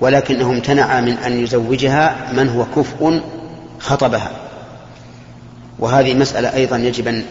ولكنه 0.00 0.50
امتنع 0.50 1.00
من 1.00 1.12
أن 1.12 1.44
يزوجها 1.44 2.32
من 2.32 2.48
هو 2.48 2.64
كفء 2.76 3.20
خطبها. 3.78 4.30
وهذه 5.78 6.14
مسألة 6.14 6.54
أيضا 6.54 6.76
يجب 6.76 7.08
أن 7.08 7.24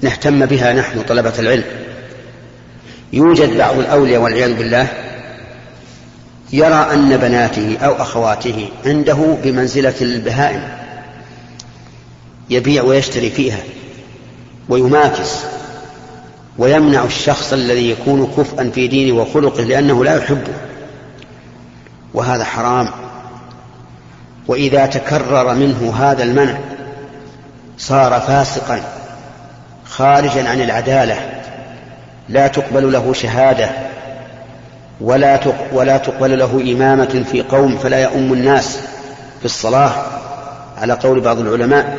نهتم 0.00 0.46
بها 0.46 0.72
نحن 0.72 1.02
طلبة 1.02 1.32
العلم. 1.38 1.64
يوجد 3.12 3.58
بعض 3.58 3.78
الأولياء 3.78 4.22
والعياذ 4.22 4.54
بالله 4.54 4.86
يرى 6.52 6.88
أن 6.92 7.16
بناته 7.16 7.76
أو 7.78 8.02
أخواته 8.02 8.68
عنده 8.86 9.36
بمنزلة 9.44 9.94
البهائم 10.00 10.68
يبيع 12.50 12.82
ويشتري 12.82 13.30
فيها 13.30 13.58
ويماكس 14.68 15.36
ويمنع 16.58 17.04
الشخص 17.04 17.52
الذي 17.52 17.90
يكون 17.90 18.32
كفءا 18.36 18.70
في 18.74 18.88
دينه 18.88 19.20
وخلقه 19.20 19.62
لأنه 19.62 20.04
لا 20.04 20.16
يحبه. 20.16 20.52
وهذا 22.14 22.44
حرام. 22.44 22.88
وإذا 24.46 24.86
تكرر 24.86 25.54
منه 25.54 25.94
هذا 25.98 26.22
المنع 26.22 26.58
صار 27.78 28.20
فاسقا 28.20 28.80
خارجا 29.84 30.48
عن 30.48 30.60
العدالة 30.60 31.16
لا 32.28 32.46
تقبل 32.46 32.92
له 32.92 33.12
شهادة 33.12 33.70
ولا 35.00 35.40
ولا 35.72 35.96
تقبل 35.96 36.38
له 36.38 36.72
إمامة 36.72 37.24
في 37.30 37.42
قوم 37.42 37.78
فلا 37.78 38.02
يؤم 38.02 38.32
الناس 38.32 38.78
في 39.38 39.44
الصلاة 39.44 39.92
على 40.78 40.92
قول 40.92 41.20
بعض 41.20 41.38
العلماء. 41.38 41.98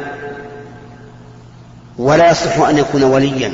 ولا 1.97 2.31
يصح 2.31 2.59
أن 2.59 2.77
يكون 2.77 3.03
وليا. 3.03 3.51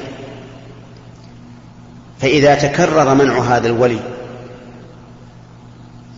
فإذا 2.20 2.56
تكرر 2.56 3.14
منع 3.14 3.40
هذا 3.40 3.68
الولي 3.68 4.00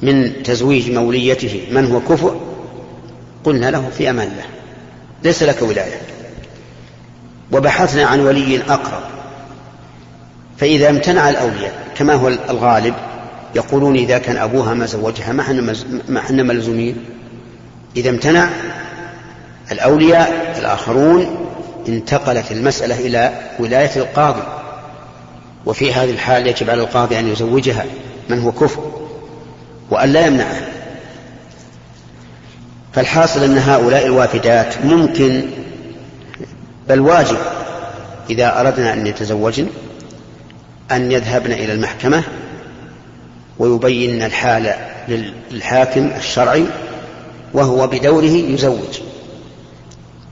من 0.02 0.44
تزويج 0.44 0.92
موليته 0.92 1.68
من 1.72 1.92
هو 1.92 2.00
كفء 2.00 2.42
قلنا 3.44 3.72
له 3.72 3.90
في 3.98 4.10
أمان 4.10 4.28
الله. 4.28 4.46
ليس 5.24 5.44
لك 5.44 5.62
ولاية. 5.62 6.02
وبحثنا 7.52 8.06
عن 8.06 8.20
ولي 8.20 8.62
أقرب. 8.62 9.04
فإذا 10.58 10.90
امتنع 10.90 11.30
الأولياء 11.30 11.74
كما 11.96 12.14
هو 12.14 12.28
الغالب 12.28 12.94
يقولون 13.56 13.96
إذا 13.96 14.18
كان 14.18 14.38
أبوها 14.38 14.74
ما 14.74 14.86
زوجها 14.86 15.34
ما 16.10 16.20
إحنا 16.20 16.44
ملزومين. 16.44 17.06
إذا 17.98 18.10
امتنع 18.10 18.50
الأولياء 19.72 20.56
الآخرون 20.60 21.48
انتقلت 21.88 22.52
المسألة 22.52 23.00
إلى 23.00 23.34
ولاية 23.60 23.96
القاضي. 23.96 24.44
وفي 25.66 25.94
هذه 25.94 26.12
الحال 26.12 26.48
يجب 26.48 26.70
على 26.70 26.82
القاضي 26.82 27.20
أن 27.20 27.28
يزوجها 27.28 27.86
من 28.30 28.40
هو 28.40 28.52
كفر 28.52 29.09
وأن 29.90 30.14
لا 30.14 30.26
يمنعها 30.26 30.68
فالحاصل 32.94 33.44
أن 33.44 33.58
هؤلاء 33.58 34.06
الوافدات 34.06 34.86
ممكن 34.86 35.50
بل 36.88 37.00
واجب 37.00 37.38
إذا 38.30 38.60
أردنا 38.60 38.94
أن 38.94 39.08
يتزوجن 39.08 39.68
أن 40.92 41.12
يذهبن 41.12 41.52
إلى 41.52 41.74
المحكمة 41.74 42.24
ويبين 43.60 44.24
الحال 44.24 44.74
للحاكم 45.52 46.12
الشرعي 46.18 46.66
وهو 47.54 47.88
بدوره 47.88 48.26
يزوج. 48.26 49.00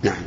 نعم. 0.03 0.21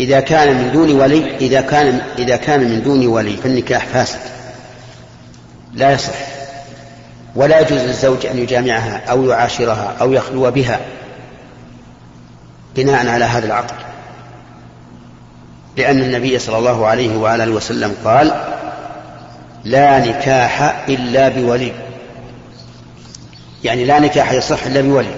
إذا 0.00 0.20
كان 0.20 0.56
من 0.56 0.72
دون 0.72 0.92
ولي 1.00 1.36
إذا 1.36 1.60
كان 1.60 2.00
إذا 2.18 2.36
كان 2.36 2.60
من 2.60 2.82
دون 2.82 3.06
ولي 3.06 3.36
فالنكاح 3.36 3.86
فاسد. 3.86 4.20
لا 5.74 5.92
يصح. 5.92 6.14
ولا 7.36 7.60
يجوز 7.60 7.80
للزوج 7.80 8.26
أن 8.26 8.38
يجامعها 8.38 9.02
أو 9.10 9.24
يعاشرها 9.24 9.94
أو 10.00 10.12
يخلو 10.12 10.50
بها 10.50 10.80
بناء 12.76 13.08
على 13.08 13.24
هذا 13.24 13.46
العقد 13.46 13.74
لأن 15.76 16.00
النبي 16.00 16.38
صلى 16.38 16.58
الله 16.58 16.86
عليه 16.86 17.16
وعلى 17.16 17.44
آله 17.44 17.52
وسلم 17.52 17.94
قال 18.04 18.32
لا 19.64 19.98
نكاح 19.98 20.84
إلا 20.88 21.28
بولي. 21.28 21.72
يعني 23.64 23.84
لا 23.84 23.98
نكاح 23.98 24.32
يصح 24.32 24.66
إلا 24.66 24.80
بولي. 24.80 25.14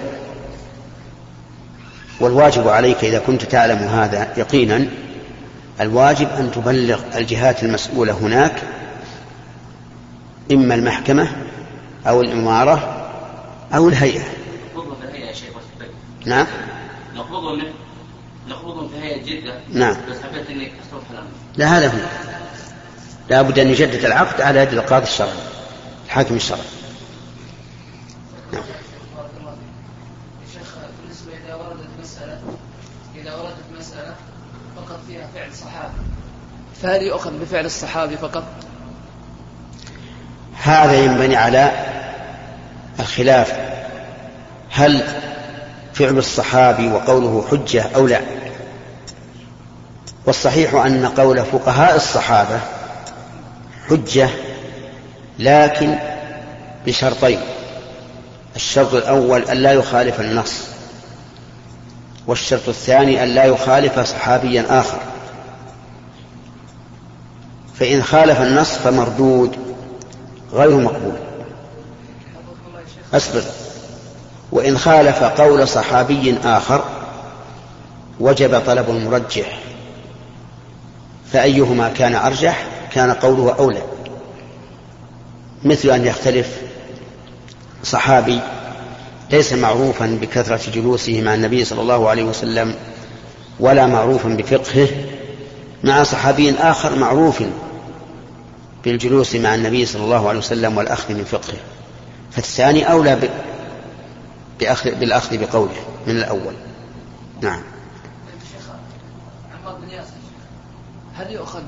والواجب 2.19 2.67
عليك 2.67 3.03
إذا 3.03 3.19
كنت 3.19 3.43
تعلم 3.43 3.77
هذا 3.77 4.27
يقينا 4.37 4.85
الواجب 5.81 6.27
أن 6.39 6.51
تبلغ 6.51 6.99
الجهات 7.15 7.63
المسؤولة 7.63 8.13
هناك 8.13 8.53
إما 10.51 10.75
المحكمة 10.75 11.27
أو 12.07 12.21
الإمارة 12.21 13.05
أو 13.73 13.89
الهيئة. 13.89 14.23
نعم. 16.25 16.47
نقبضهم 17.15 17.63
نقبضهم 18.47 18.89
في 18.89 18.99
هيئة 19.01 19.25
جدة 19.25 19.59
نعم. 19.69 19.95
بس 20.09 20.17
حبيت 20.21 20.49
إني 20.49 20.65
أصرف 20.65 21.03
لا 21.57 21.77
هذا 21.77 21.87
هو. 21.87 21.97
لا 23.29 23.41
بد 23.41 23.59
أن 23.59 23.67
يجدد 23.67 24.05
العقد 24.05 24.41
على 24.41 24.59
يد 24.59 24.73
القاضي 24.73 25.03
الشرعي 25.03 25.31
الحاكم 26.05 26.35
الشرعي. 26.35 26.61
نعم. 28.53 28.63
بالنسبة 31.03 31.31
إذا 31.45 31.55
وردت 31.55 31.89
مسألة 32.01 32.41
إذا 33.15 33.35
وردت 33.35 33.79
مسألة 33.79 34.15
فقط 34.75 34.99
فيها 35.07 35.27
فعل 35.35 35.55
صحابي. 35.55 35.93
فهل 36.81 37.01
يؤخذ 37.01 37.39
بفعل 37.39 37.65
الصحابي 37.65 38.17
فقط؟ 38.17 38.43
هذا 40.63 41.05
ينبني 41.05 41.35
على 41.35 41.88
الخلاف 42.99 43.53
هل 44.71 45.03
فعل 45.93 46.17
الصحابي 46.17 46.91
وقوله 46.91 47.45
حجة 47.51 47.85
أو 47.95 48.07
لا؟ 48.07 48.21
والصحيح 50.25 50.73
أن 50.73 51.05
قول 51.05 51.45
فقهاء 51.45 51.95
الصحابة 51.95 52.59
حجة 53.89 54.29
لكن 55.39 55.95
بشرطين 56.85 57.39
الشرط 58.55 58.93
الأول 58.93 59.41
أن 59.41 59.57
لا 59.57 59.71
يخالف 59.71 60.19
النص 60.19 60.69
والشرط 62.27 62.69
الثاني 62.69 63.23
أن 63.23 63.27
لا 63.27 63.45
يخالف 63.45 63.99
صحابيا 63.99 64.65
آخر. 64.79 64.99
فإن 67.79 68.03
خالف 68.03 68.41
النص 68.41 68.71
فمردود 68.71 69.57
غير 70.53 70.77
مقبول. 70.77 71.28
أصبر. 73.13 73.43
وإن 74.51 74.77
خالف 74.77 75.23
قول 75.23 75.67
صحابي 75.67 76.37
آخر 76.43 76.83
وجب 78.19 78.61
طلب 78.65 78.89
المرجح. 78.89 79.59
فأيهما 81.31 81.89
كان 81.89 82.15
أرجح؟ 82.15 82.65
كان 82.93 83.11
قوله 83.11 83.55
أولى. 83.59 83.81
مثل 85.63 85.89
أن 85.89 86.05
يختلف 86.05 86.47
صحابي 87.83 88.39
ليس 89.31 89.53
معروفا 89.53 90.17
بكثرة 90.21 90.71
جلوسه 90.73 91.21
مع 91.21 91.33
النبي 91.33 91.65
صلى 91.65 91.81
الله 91.81 92.09
عليه 92.09 92.23
وسلم 92.23 92.75
ولا 93.59 93.87
معروفا 93.87 94.29
بفقهه. 94.29 94.87
مع 95.83 96.03
صحابي 96.03 96.51
آخر 96.51 96.95
معروف 96.95 97.43
بالجلوس 98.83 99.35
مع 99.35 99.55
النبي 99.55 99.85
صلى 99.85 100.03
الله 100.03 100.29
عليه 100.29 100.39
وسلم 100.39 100.77
والأخذ 100.77 101.13
من 101.13 101.23
فقهه. 101.23 101.57
فالثاني 102.31 102.91
أولى 102.91 103.29
بأخذ 104.59 104.95
بالأخذ 104.95 105.37
بقوله 105.37 105.75
من 106.07 106.17
الأول. 106.17 106.53
نعم. 107.41 107.61
هل 111.15 111.31
يؤخذ 111.31 111.61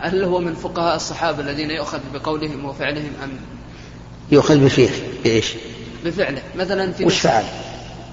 هل 0.00 0.24
هو 0.24 0.38
من 0.38 0.54
فقهاء 0.54 0.96
الصحابة 0.96 1.40
الذين 1.40 1.70
يؤخذ 1.70 1.98
بقولهم 2.14 2.64
وفعلهم 2.64 3.12
أم؟ 3.24 3.30
يؤخذ 4.30 4.58
بفعله 4.58 4.90
بإيش؟ 5.24 5.54
بفعله. 6.04 6.42
مثلا 6.56 6.92
في 6.92 7.04
وش 7.04 7.20
فعل؟ 7.20 7.44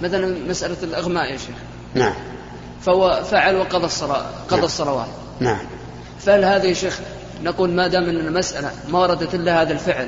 مثلا 0.02 0.50
مسألة 0.50 0.78
الإغماء 0.84 1.32
يا 1.32 1.38
شيخ. 1.38 1.56
نعم. 1.96 2.14
فهو 2.82 3.24
فعل 3.32 3.56
وقضى 3.56 3.86
الصلاة 3.86 4.26
قضى 4.48 4.56
نعم. 4.56 4.66
الصلوات. 4.66 5.08
نعم. 5.40 5.66
فهل 6.20 6.44
هذا 6.44 6.66
يا 6.66 6.74
شيخ 6.74 7.00
نقول 7.44 7.70
ما 7.70 7.88
دام 7.88 8.04
أن 8.04 8.16
المسألة 8.16 8.72
ما 8.88 9.00
وردت 9.00 9.36
إلا 9.36 9.62
هذا 9.62 9.74
الفعل 9.74 10.08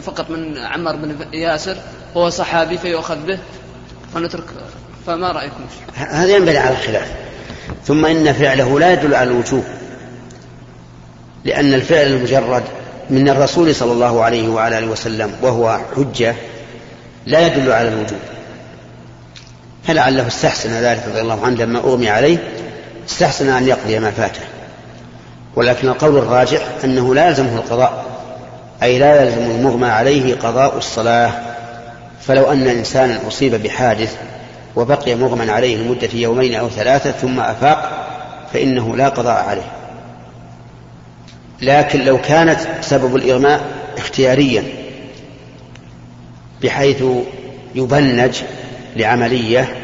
فقط 0.00 0.30
من 0.30 0.58
عمار 0.58 0.96
بن 0.96 1.16
ياسر 1.32 1.76
هو 2.16 2.30
صحابي 2.30 2.78
فيؤخذ 2.78 3.26
به 3.26 3.38
ونترك 4.16 4.44
فما 5.06 5.32
رأيكم؟ 5.32 5.64
هذا 5.94 6.36
ينبني 6.36 6.58
على 6.58 6.70
الخلاف. 6.70 7.12
ثم 7.84 8.06
إن 8.06 8.32
فعله 8.32 8.80
لا 8.80 8.92
يدل 8.92 9.14
على 9.14 9.30
الوجوب 9.30 9.64
لأن 11.44 11.74
الفعل 11.74 12.06
المجرد 12.06 12.62
من 13.10 13.28
الرسول 13.28 13.74
صلى 13.74 13.92
الله 13.92 14.22
عليه 14.22 14.48
وعلى 14.48 14.78
آله 14.78 14.86
وسلم 14.86 15.32
وهو 15.42 15.80
حجة 15.96 16.34
لا 17.26 17.46
يدل 17.46 17.72
على 17.72 17.88
الوجوب. 17.88 18.18
فلعله 19.84 20.26
استحسن 20.26 20.70
ذلك 20.70 21.02
رضي 21.08 21.20
الله 21.20 21.46
عنه 21.46 21.56
لما 21.56 21.78
أغمي 21.78 22.08
عليه 22.08 22.38
استحسن 23.08 23.48
أن 23.48 23.68
يقضي 23.68 23.98
ما 23.98 24.10
فاته. 24.10 24.40
ولكن 25.56 25.88
القول 25.88 26.18
الراجح 26.18 26.60
أنه 26.84 27.14
لا 27.14 27.28
يلزمه 27.28 27.56
القضاء 27.56 28.04
أي 28.82 28.98
لا 28.98 29.22
يلزم 29.22 29.50
المغمى 29.50 29.86
عليه 29.86 30.34
قضاء 30.34 30.78
الصلاة. 30.78 31.32
فلو 32.20 32.52
أن 32.52 32.66
إنسانا 32.68 33.28
أصيب 33.28 33.54
بحادث 33.54 34.16
وبقي 34.76 35.14
مغمى 35.14 35.50
عليه 35.50 35.76
لمدة 35.76 36.08
يومين 36.14 36.54
أو 36.54 36.68
ثلاثة 36.68 37.10
ثم 37.10 37.40
أفاق 37.40 38.06
فإنه 38.52 38.96
لا 38.96 39.08
قضاء 39.08 39.44
عليه. 39.48 39.72
لكن 41.62 42.04
لو 42.04 42.20
كانت 42.20 42.58
سبب 42.80 43.16
الإغماء 43.16 43.60
اختياريا 43.98 44.64
بحيث 46.62 47.04
يبنج 47.74 48.36
لعملية 48.96 49.76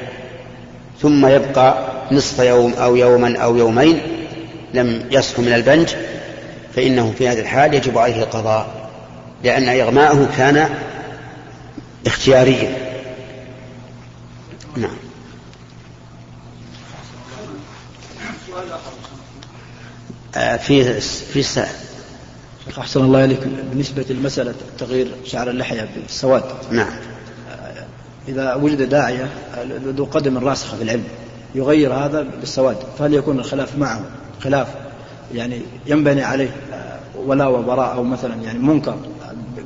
ثم 1.03 1.27
يبقى 1.27 1.79
نصف 2.13 2.39
يوم 2.39 2.73
أو 2.73 2.97
يوما 2.97 3.39
أو 3.39 3.57
يومين 3.57 4.01
لم 4.75 5.09
يصف 5.11 5.41
من 5.41 5.53
البنج 5.53 5.89
فإنه 6.75 7.15
في 7.19 7.29
هذه 7.29 7.41
الحال 7.41 7.75
يجب 7.75 7.99
عليه 7.99 8.23
القضاء 8.23 8.91
لأن 9.45 9.69
إغماءه 9.69 10.29
كان 10.37 10.69
اختيارية 12.07 12.93
نعم. 14.77 14.97
آه، 20.37 20.57
في 20.57 21.01
في 21.01 21.39
السائل 21.39 21.69
شيخ 22.65 22.79
أحسن 22.79 23.01
الله 23.01 23.25
إليك 23.25 23.41
بالنسبة 23.71 24.05
لمسألة 24.11 24.55
تغيير 24.79 25.15
شعر 25.25 25.51
اللحية 25.51 25.89
بالسواد 25.97 26.45
نعم. 26.71 26.91
إذا 28.29 28.55
وجد 28.55 28.83
داعية 28.83 29.31
ذو 29.85 30.05
قدم 30.05 30.39
راسخة 30.39 30.77
في 30.77 30.83
العلم 30.83 31.05
يغير 31.57 31.95
هذا 31.95 32.27
بالسواد 32.41 32.77
فهل 32.99 33.15
يكون 33.15 33.39
الخلاف 33.39 33.79
معه 33.79 34.01
خلاف 34.41 34.69
يعني 35.35 35.63
ينبني 35.87 36.25
عليه 36.25 36.51
ولا 37.27 37.47
وبراء 37.47 37.95
أو 37.95 38.03
مثلا 38.05 38.35
يعني 38.35 38.59
منكر 38.59 38.97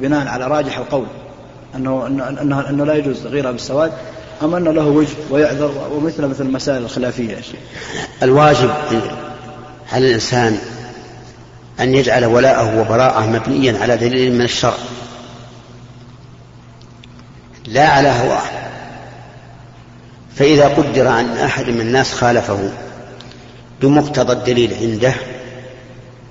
بناء 0.00 0.28
على 0.28 0.46
راجح 0.46 0.78
القول 0.78 1.06
أنه, 1.76 2.06
أنه, 2.06 2.28
أنه, 2.28 2.68
أنه 2.70 2.84
لا 2.84 2.94
يجوز 2.94 3.22
تغييرها 3.22 3.50
بالسواد 3.50 3.92
أم 4.42 4.54
أن 4.54 4.64
له 4.64 4.86
وجه 4.86 5.08
ويعذر 5.30 5.72
ومثل 5.92 6.26
مثل 6.26 6.44
المسائل 6.44 6.82
الخلافية. 6.82 7.36
يا 7.36 7.40
شيخ 7.40 7.60
الواجب 8.22 8.70
على 9.92 10.08
الإنسان 10.08 10.58
أن 11.80 11.94
يجعل 11.94 12.24
ولاءه 12.24 12.80
وبراءه 12.80 13.26
مبنيا 13.26 13.78
على 13.78 13.96
دليل 13.96 14.32
من 14.32 14.40
الشرع 14.40 14.74
لا 17.66 17.88
على 17.88 18.08
هواه. 18.08 18.42
فإذا 20.36 20.68
قدر 20.68 21.08
أن 21.08 21.36
أحد 21.36 21.68
من 21.68 21.80
الناس 21.80 22.12
خالفه 22.12 22.58
بمقتضى 23.82 24.32
الدليل 24.32 24.74
عنده 24.80 25.14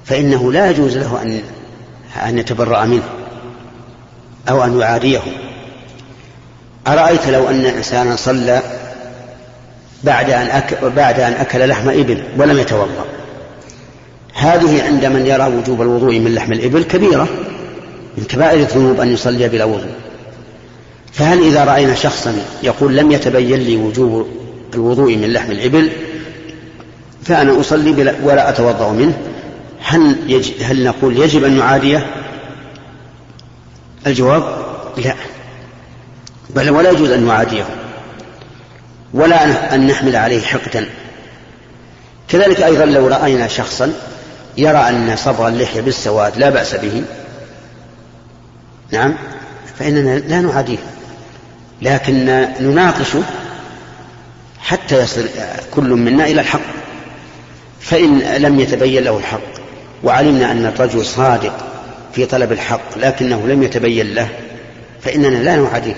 فإنه 0.06 0.52
لا 0.52 0.70
يجوز 0.70 0.98
له 0.98 1.22
أن 1.22 1.42
أن 2.26 2.38
يتبرأ 2.38 2.86
منه 2.86 3.04
أو 4.50 4.64
أن 4.64 4.80
يعاديه 4.80 5.22
أرأيت 6.88 7.28
لو 7.28 7.50
أن 7.50 7.66
إنسانا 7.66 8.16
صلى 8.16 8.62
بعد 10.04 10.30
أن 10.30 10.48
أك... 10.48 10.84
بعد 10.84 11.20
أن 11.20 11.34
أكل 11.34 11.68
لحم 11.68 11.90
إبل 11.90 12.24
ولم 12.38 12.60
يتوضأ. 12.60 13.06
هذه 14.34 14.84
عند 14.84 15.06
من 15.06 15.26
يرى 15.26 15.48
وجوب 15.48 15.82
الوضوء 15.82 16.20
من 16.20 16.36
لحم 16.36 16.54
الإبل 16.54 16.84
كبيرة 16.84 17.28
من 18.18 18.24
كبائر 18.24 18.60
الذنوب 18.60 19.00
أن 19.00 19.14
يصلي 19.14 19.50
بلا 19.50 19.66
وضوء. 19.66 19.96
فهل 21.14 21.44
إذا 21.44 21.64
رأينا 21.64 21.96
شخصا 21.96 22.36
يقول 22.64 22.98
لم 22.98 23.12
يتبين 23.12 23.60
لي 23.60 23.78
وجوب 23.78 24.28
الوضوء 24.74 25.16
من 25.16 25.34
لحم 25.34 25.52
الإبل 25.52 25.92
فأنا 27.24 27.60
أصلي 27.60 28.16
ولا 28.24 28.50
أتوضأ 28.50 28.92
منه؟ 28.92 29.18
هل, 29.84 30.16
يج... 30.28 30.52
هل 30.64 30.84
نقول 30.84 31.18
يجب 31.18 31.44
أن 31.44 31.58
نعاديه؟ 31.58 32.06
الجواب 34.08 34.44
لا. 34.98 35.16
بل 36.50 36.70
ولا 36.70 36.90
يجوز 36.90 37.10
أن 37.10 37.26
نعاديه. 37.26 37.66
ولا 39.14 39.76
أن 39.76 39.88
نحمل 39.88 40.16
عليه 40.16 40.42
حقدا. 40.42 40.86
كذلك 42.28 42.62
أيضا 42.62 42.86
لو 42.86 43.08
رأينا 43.08 43.48
شخصا 43.48 43.94
يرى 44.58 44.78
أن 44.78 45.16
صبغ 45.16 45.48
اللحية 45.48 45.82
بالسواد 45.82 46.38
لا 46.38 46.50
بأس 46.50 46.76
به. 46.76 47.04
نعم؟ 48.92 49.16
فإننا 49.80 50.18
لا 50.18 50.42
نعاديه. 50.42 50.78
لكن 51.82 52.48
نناقشه 52.60 53.24
حتى 54.60 55.04
يصل 55.04 55.26
كل 55.72 55.90
منا 55.90 56.26
إلى 56.26 56.42
الحق. 56.42 56.60
فإن 57.80 58.20
لم 58.20 58.60
يتبين 58.60 59.04
له 59.04 59.18
الحق 59.18 59.60
وعلمنا 60.04 60.52
أن 60.52 60.66
الرجل 60.66 61.06
صادق 61.06 61.54
في 62.14 62.26
طلب 62.26 62.52
الحق 62.52 62.98
لكنه 62.98 63.48
لم 63.48 63.64
يتبين 63.64 64.14
له 64.14 64.28
فإننا 65.02 65.28
لا 65.28 65.56
نعاديه. 65.56 65.96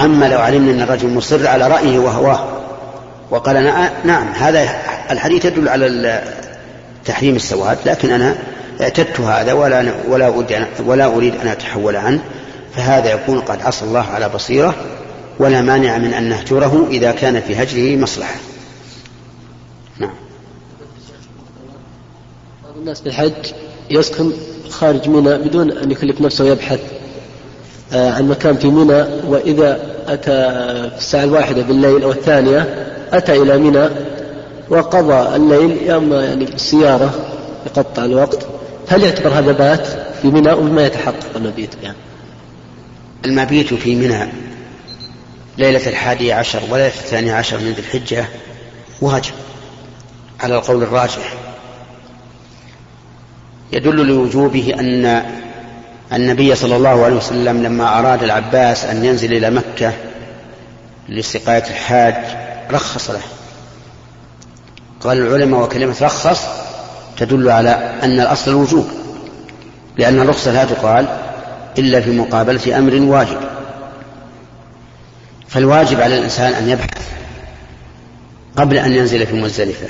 أما 0.00 0.26
لو 0.26 0.38
علمنا 0.38 0.72
أن 0.72 0.82
الرجل 0.82 1.08
مصر 1.08 1.48
على 1.48 1.68
رأيه 1.68 1.98
وهواه 1.98 2.48
وقال 3.30 3.74
نعم 4.04 4.28
هذا 4.32 4.68
الحديث 5.10 5.44
يدل 5.44 5.68
على 5.68 6.22
تحريم 7.04 7.36
السواد 7.36 7.78
لكن 7.86 8.10
أنا 8.10 8.34
اعتدت 8.80 9.20
هذا 9.20 9.52
ولا 9.52 9.92
ولا 10.86 11.06
أريد 11.06 11.34
أن 11.42 11.48
أتحول 11.48 11.96
عنه. 11.96 12.20
فهذا 12.74 13.12
يكون 13.12 13.40
قد 13.40 13.62
عصى 13.62 13.84
الله 13.84 14.00
على 14.00 14.28
بصيرة 14.28 14.74
ولا 15.38 15.62
مانع 15.62 15.98
من 15.98 16.14
أن 16.14 16.28
نهجره 16.28 16.86
إذا 16.90 17.12
كان 17.12 17.40
في 17.40 17.62
هجره 17.62 17.96
مصلحة. 17.96 18.36
نعم. 19.98 20.10
بعض 22.64 22.76
الناس 22.76 23.00
في 23.00 23.06
الحج 23.06 23.52
يسكن 23.90 24.32
خارج 24.70 25.08
منى 25.08 25.38
بدون 25.38 25.70
أن 25.70 25.90
يكلف 25.90 26.20
نفسه 26.20 26.44
ويبحث 26.44 26.80
آه، 27.92 28.10
عن 28.10 28.28
مكان 28.28 28.56
في 28.56 28.66
منى 28.66 29.04
وإذا 29.28 29.80
أتى 30.06 30.50
في 30.90 30.98
الساعة 30.98 31.24
الواحدة 31.24 31.62
بالليل 31.62 32.02
أو 32.02 32.10
الثانية 32.10 32.86
أتى 33.12 33.42
إلى 33.42 33.58
منى 33.58 33.88
وقضى 34.70 35.36
الليل 35.36 35.82
يا 35.82 35.96
أما 35.96 36.24
يعني 36.24 36.44
بالسيارة 36.44 37.10
يقطع 37.66 38.04
الوقت. 38.04 38.46
هل 38.88 39.02
يعتبر 39.02 39.28
هذا 39.28 39.52
بات 39.52 39.86
في 40.22 40.28
منى 40.28 40.52
وما 40.52 40.86
يتحقق 40.86 41.36
المبيت 41.36 41.70
يعني 41.82 41.96
المبيت 43.24 43.74
في 43.74 43.94
منى 43.94 44.28
ليلة 45.58 45.86
الحادي 45.86 46.32
عشر 46.32 46.62
وليلة 46.70 46.86
الثانية 46.88 47.34
عشر 47.34 47.58
من 47.58 47.72
ذي 47.72 47.80
الحجة 47.80 48.24
واجب 49.00 49.32
على 50.40 50.54
القول 50.54 50.82
الراجح. 50.82 51.34
يدل 53.72 54.06
لوجوبه 54.06 54.74
أن 54.80 55.24
النبي 56.12 56.54
صلى 56.54 56.76
الله 56.76 57.04
عليه 57.04 57.16
وسلم 57.16 57.62
لما 57.62 57.98
أراد 57.98 58.22
العباس 58.22 58.84
أن 58.84 59.04
ينزل 59.04 59.32
إلى 59.32 59.50
مكة 59.50 59.92
لسقاية 61.08 61.62
الحاج 61.62 62.14
رخص 62.70 63.10
له. 63.10 63.22
قال 65.00 65.18
العلماء 65.18 65.62
وكلمة 65.62 65.96
رخص 66.02 66.40
تدل 67.18 67.50
على 67.50 67.70
أن 68.02 68.20
الأصل 68.20 68.50
الوجوب 68.50 68.88
لأن 69.96 70.20
الرخصة 70.20 70.52
لا 70.52 70.64
تقال 70.64 71.27
إلا 71.78 72.00
في 72.00 72.10
مقابلة 72.10 72.78
أمر 72.78 72.94
واجب. 72.94 73.38
فالواجب 75.48 76.00
على 76.00 76.18
الإنسان 76.18 76.52
أن 76.52 76.68
يبحث 76.68 77.08
قبل 78.56 78.76
أن 78.76 78.92
ينزل 78.92 79.26
في 79.26 79.36
مزدلفة. 79.36 79.86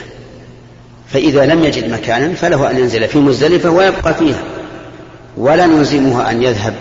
فإذا 1.12 1.46
لم 1.46 1.64
يجد 1.64 1.90
مكانا 1.90 2.34
فله 2.34 2.70
أن 2.70 2.78
ينزل 2.78 3.08
في 3.08 3.18
مزدلفة 3.18 3.70
ويبقى 3.70 4.14
فيها. 4.14 4.42
ولا 5.36 5.66
نلزمه 5.66 6.30
أن 6.30 6.42
يذهب 6.42 6.74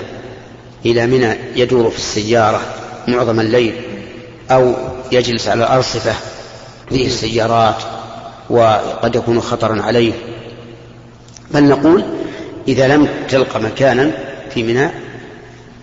إلى 0.86 1.08
منى 1.08 1.36
يدور 1.56 1.90
في 1.90 1.98
السيارة 1.98 2.62
معظم 3.08 3.40
الليل 3.40 3.74
أو 4.52 4.74
يجلس 5.12 5.48
على 5.48 5.64
الأرصفة 5.64 6.14
فيه 6.90 7.08
السيارات 7.08 7.76
وقد 8.50 9.16
يكون 9.16 9.42
خطرا 9.42 9.82
عليه. 9.82 10.14
بل 11.52 11.64
نقول 11.64 12.04
إذا 12.68 12.88
لم 12.88 13.08
تلق 13.30 13.58
مكانا 13.58 14.12
في 14.58 14.64
منى 14.64 14.90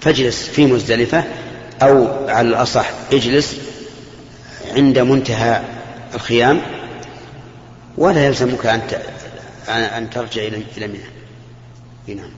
فاجلس 0.00 0.48
في 0.48 0.66
مزدلفة 0.66 1.24
أو 1.82 2.28
على 2.28 2.48
الأصح 2.48 2.90
اجلس 3.12 3.56
عند 4.76 4.98
منتهى 4.98 5.62
الخيام 6.14 6.60
ولا 7.98 8.26
يلزمك 8.26 8.66
أن 8.66 8.80
أن 9.68 10.10
ترجع 10.10 10.42
إلى 10.42 10.86
منى. 10.86 12.16
نعم. 12.16 12.30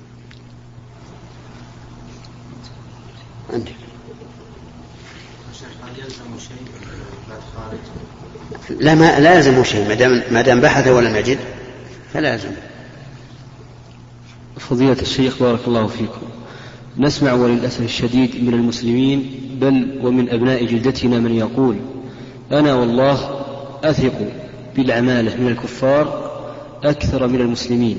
عندك. 3.52 3.72
لا 8.70 8.94
ما 8.94 9.20
لا 9.20 9.34
يلزمه 9.34 9.62
شيء 9.62 9.88
ما 9.88 9.94
دام 9.94 10.22
ما 10.30 10.42
دام 10.42 10.60
بحث 10.60 10.88
ولم 10.88 11.16
يجد 11.16 11.38
فلا 12.14 12.32
يلزمه. 12.32 12.75
فضيلة 14.58 15.00
الشيخ 15.02 15.42
بارك 15.42 15.60
الله 15.66 15.86
فيكم. 15.86 16.26
نسمع 16.98 17.32
وللأسف 17.32 17.82
الشديد 17.82 18.44
من 18.44 18.54
المسلمين 18.54 19.30
بل 19.60 20.00
ومن 20.02 20.30
أبناء 20.30 20.64
جلدتنا 20.64 21.18
من 21.18 21.34
يقول 21.34 21.76
أنا 22.52 22.74
والله 22.74 23.44
أثق 23.84 24.14
بالعمالة 24.76 25.36
من 25.36 25.48
الكفار 25.48 26.30
أكثر 26.84 27.26
من 27.26 27.40
المسلمين. 27.40 27.98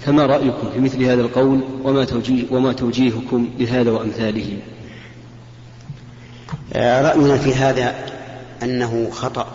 فما 0.00 0.26
رأيكم 0.26 0.70
في 0.74 0.80
مثل 0.80 1.02
هذا 1.02 1.20
القول 1.20 1.60
وما, 1.84 2.04
توجيه 2.04 2.44
وما 2.50 2.72
توجيهكم 2.72 3.48
لهذا 3.58 3.90
وأمثاله؟ 3.90 4.58
رأينا 6.76 7.36
في 7.38 7.54
هذا 7.54 7.94
أنه 8.62 9.10
خطأ 9.10 9.46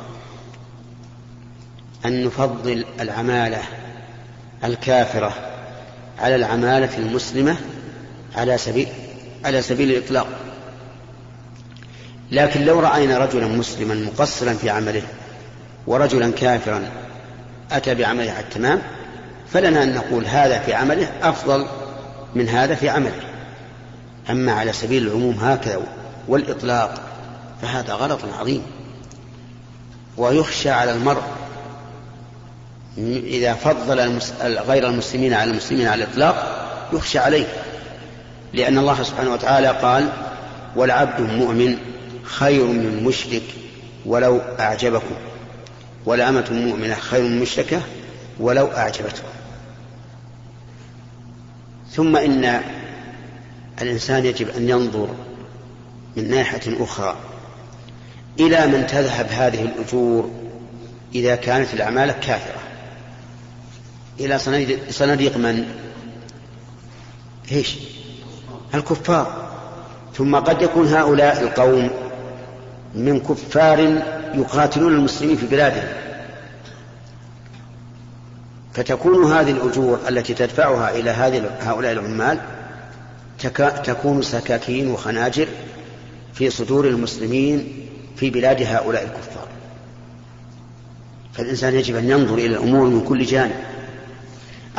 أن 2.06 2.26
نفضل 2.26 2.86
العمالة 3.00 3.62
الكافرة 4.64 5.53
على 6.20 6.36
العمالة 6.36 6.98
المسلمة 6.98 7.56
على 8.36 8.58
سبيل 8.58 8.88
على 9.46 9.62
سبيل 9.62 9.92
الإطلاق. 9.92 10.28
لكن 12.32 12.66
لو 12.66 12.80
رأينا 12.80 13.18
رجلا 13.18 13.48
مسلما 13.48 13.96
مقصرا 13.96 14.54
في 14.54 14.70
عمله 14.70 15.02
ورجلا 15.88 16.32
كافرا 16.32 16.90
أتى 17.72 17.96
بعمله 17.96 18.32
على 18.32 18.40
التمام 18.40 18.82
فلنا 19.54 19.84
أن 19.84 19.94
نقول 19.96 20.26
هذا 20.26 20.60
في 20.60 20.74
عمله 20.74 21.12
أفضل 21.22 21.68
من 22.36 22.50
هذا 22.50 22.76
في 22.76 22.90
عمله. 22.90 23.22
أما 24.30 24.52
على 24.52 24.74
سبيل 24.74 25.08
العموم 25.08 25.36
هكذا 25.42 25.82
والإطلاق 26.28 27.02
فهذا 27.62 27.94
غلط 27.94 28.20
عظيم. 28.40 28.62
ويخشى 30.18 30.70
على 30.70 30.92
المرء 30.92 31.24
إذا 32.98 33.54
فضل 33.54 34.20
غير 34.42 34.88
المسلمين 34.88 35.34
على 35.34 35.52
المسلمين 35.52 35.88
على 35.88 36.04
الإطلاق 36.04 36.66
يخشى 36.94 37.20
عليه. 37.20 37.46
لأن 38.54 38.78
الله 38.78 39.04
سبحانه 39.04 39.34
وتعالى 39.34 39.68
قال 39.68 40.10
والعبد 40.76 41.22
مؤمن 41.22 41.78
خير 42.24 42.66
من 42.66 43.04
مشرك 43.04 43.44
ولو 44.06 44.42
أعجبكم 44.60 45.16
ولأمة 46.06 46.46
مؤمنة 46.52 46.96
خير 46.96 47.24
من 47.24 47.40
مشركة 47.40 47.82
ولو 48.40 48.68
أعجبتكم. 48.68 49.28
ثم 51.92 52.16
إن 52.16 52.62
الإنسان 53.82 54.26
يجب 54.26 54.50
أن 54.50 54.70
ينظر 54.70 55.10
من 56.18 56.30
ناحية 56.30 56.84
أخرى 56.84 57.16
إلى 58.40 58.68
من 58.68 58.88
تذهب 58.88 59.28
هذه 59.32 59.62
الأجور 59.62 60.32
إذا 61.16 61.36
كانت 61.36 61.74
الأعمال 61.74 62.12
كافرة. 62.12 62.63
إلى 64.20 64.40
صناديق 64.90 65.38
من؟ 65.38 65.66
إيش؟ 67.52 67.78
الكفار 68.74 69.50
ثم 70.14 70.36
قد 70.36 70.62
يكون 70.62 70.88
هؤلاء 70.88 71.42
القوم 71.42 71.90
من 72.96 73.20
كفار 73.20 73.80
يقاتلون 74.34 74.94
المسلمين 74.94 75.38
في 75.38 75.46
بلادهم 75.46 75.88
فتكون 78.74 79.32
هذه 79.32 79.52
الأجور 79.52 80.00
التي 80.10 80.34
تدفعها 80.34 80.96
إلى 80.96 81.10
هذه 81.10 81.52
هؤلاء 81.62 81.92
العمال 81.92 82.40
تكون 83.84 84.22
سكاكين 84.22 84.92
وخناجر 84.92 85.48
في 86.34 86.50
صدور 86.50 86.88
المسلمين 86.88 87.88
في 88.16 88.30
بلاد 88.30 88.62
هؤلاء 88.62 89.04
الكفار 89.04 89.48
فالإنسان 91.34 91.76
يجب 91.76 91.96
أن 91.96 92.10
ينظر 92.10 92.34
إلى 92.34 92.48
الأمور 92.48 92.88
من 92.88 93.02
كل 93.02 93.26
جانب 93.26 93.73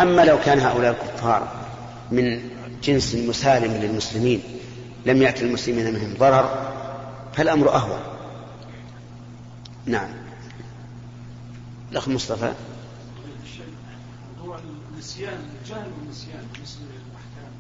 أما 0.01 0.25
لو 0.25 0.39
كان 0.45 0.61
هؤلاء 0.61 0.91
الكفار 0.91 1.49
من 2.11 2.51
جنس 2.83 3.15
مسالم 3.15 3.73
للمسلمين 3.73 4.43
لم 5.07 5.23
يأتي 5.23 5.45
المسلمين 5.45 5.95
منهم 5.95 6.15
ضرر 6.19 6.73
فالأمر 7.33 7.75
أهون. 7.75 8.01
نعم. 9.87 10.09
الأخ 11.93 12.09
مصطفى. 12.09 12.53
موضوع 14.39 14.59
النسيان 14.95 15.39
الجهل 15.63 15.87
والنسيان 15.99 16.47
بالنسبة 16.53 16.83
للأحكام. 16.83 17.53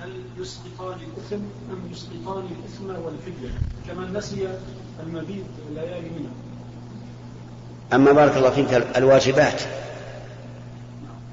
هل 0.00 0.42
يسقطان 0.42 0.98
الإثم 0.98 1.44
أم 1.70 1.92
يسقطان 1.92 2.44
الإثم 2.46 3.04
والفدية؟ 3.04 3.58
كمن 3.88 4.16
نسي 4.16 4.58
المبيت 5.02 5.44
الليالي 5.68 6.10
منها 6.10 6.32
أما 7.92 8.12
بارك 8.12 8.36
الله 8.36 8.50
فيك 8.50 8.74
الواجبات. 8.96 9.62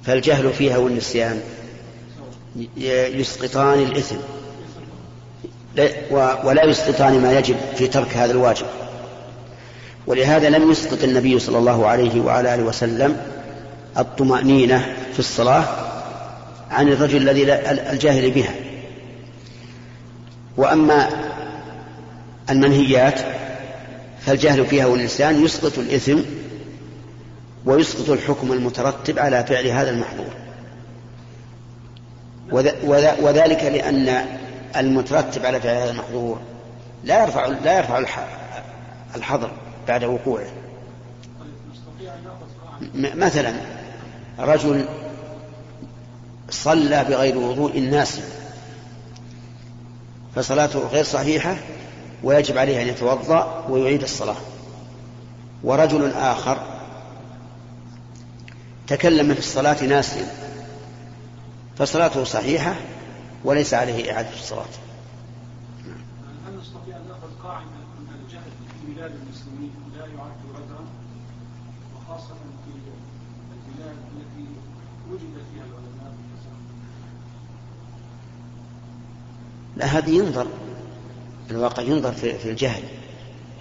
فالجهل 0.04 0.54
فيها 0.54 0.78
والنسيان 0.78 1.42
يسقطان 3.18 3.80
الإثم. 3.80 4.16
ولا 6.44 6.66
يسقطان 6.66 7.22
ما 7.22 7.38
يجب 7.38 7.56
في 7.76 7.88
ترك 7.88 8.18
هذا 8.18 8.32
الواجب. 8.32 8.66
ولهذا 10.08 10.50
لم 10.50 10.72
يسقط 10.72 11.04
النبي 11.04 11.40
صلى 11.40 11.58
الله 11.58 11.88
عليه 11.88 12.22
وعلى 12.22 12.56
آله 12.56 12.64
وسلم 12.64 13.18
الطمأنينة 13.98 14.96
في 15.14 15.20
الصلاة 15.20 15.64
عن 16.72 16.88
الرجل 16.88 17.30
الذي 17.30 17.54
الجاهل 17.92 18.32
بها. 18.32 18.54
وأما 20.58 21.10
المنهيات 22.50 23.20
فالجهل 24.26 24.66
فيها 24.66 24.86
والنسيان 24.86 25.46
يسقط 25.46 25.78
الإثم 25.78 26.20
ويسقط 27.70 28.10
الحكم 28.10 28.54
المترتب 28.54 29.20
على 29.20 29.44
فعل 29.44 29.68
هذا 29.68 29.90
المحظور. 29.90 30.34
وذلك 33.22 33.64
لأن 33.64 34.26
المترتب 34.78 35.46
على 35.46 35.62
فعل 35.62 35.76
هذا 35.76 35.92
المحظور 35.92 36.40
لا 37.04 37.22
يرفع 37.22 37.46
لا 37.46 37.78
يرفع 37.78 38.04
الحظر 39.16 39.52
بعد 39.88 40.04
وقوعه. 40.04 40.48
مثلا 42.96 43.54
رجل 44.40 44.86
صلى 46.50 47.04
بغير 47.04 47.38
وضوء 47.38 47.80
ناس 47.80 48.20
فصلاته 50.36 50.80
غير 50.80 51.04
صحيحة 51.04 51.56
ويجب 52.24 52.58
عليه 52.58 52.82
أن 52.82 52.88
يتوضأ 52.88 53.66
ويعيد 53.70 54.02
الصلاة. 54.02 54.36
ورجل 55.64 56.12
آخر 56.12 56.79
تكلم 58.90 59.34
في 59.34 59.40
الصلاة 59.40 59.84
ناسيا. 59.84 60.28
فصلاته 61.78 62.24
صحيحة 62.24 62.76
وليس 63.44 63.74
عليه 63.74 64.14
إعادة 64.14 64.34
الصلاة. 64.34 64.66
هل 66.48 66.60
نستطيع 66.62 66.98
أن 66.98 67.02
نأخذ 67.08 67.44
قاعدة 67.44 67.66
أن 67.66 68.08
الجهل 68.24 68.52
في 68.82 68.94
بلاد 68.94 69.12
المسلمين 69.12 69.72
لا 69.98 70.06
يعد 70.06 70.40
عذرا 70.56 70.86
وخاصة 71.96 72.34
في 72.66 72.72
البلاد 73.72 73.96
التي 74.18 74.48
وجد 75.12 75.44
فيها 75.54 75.64
العلماء 75.64 76.14
لا 79.78 79.86
هذه 79.86 80.10
ينظر 80.10 80.48
الواقع 81.52 81.84
ينظر 81.84 82.12
في 82.12 82.50
الجهل. 82.50 82.84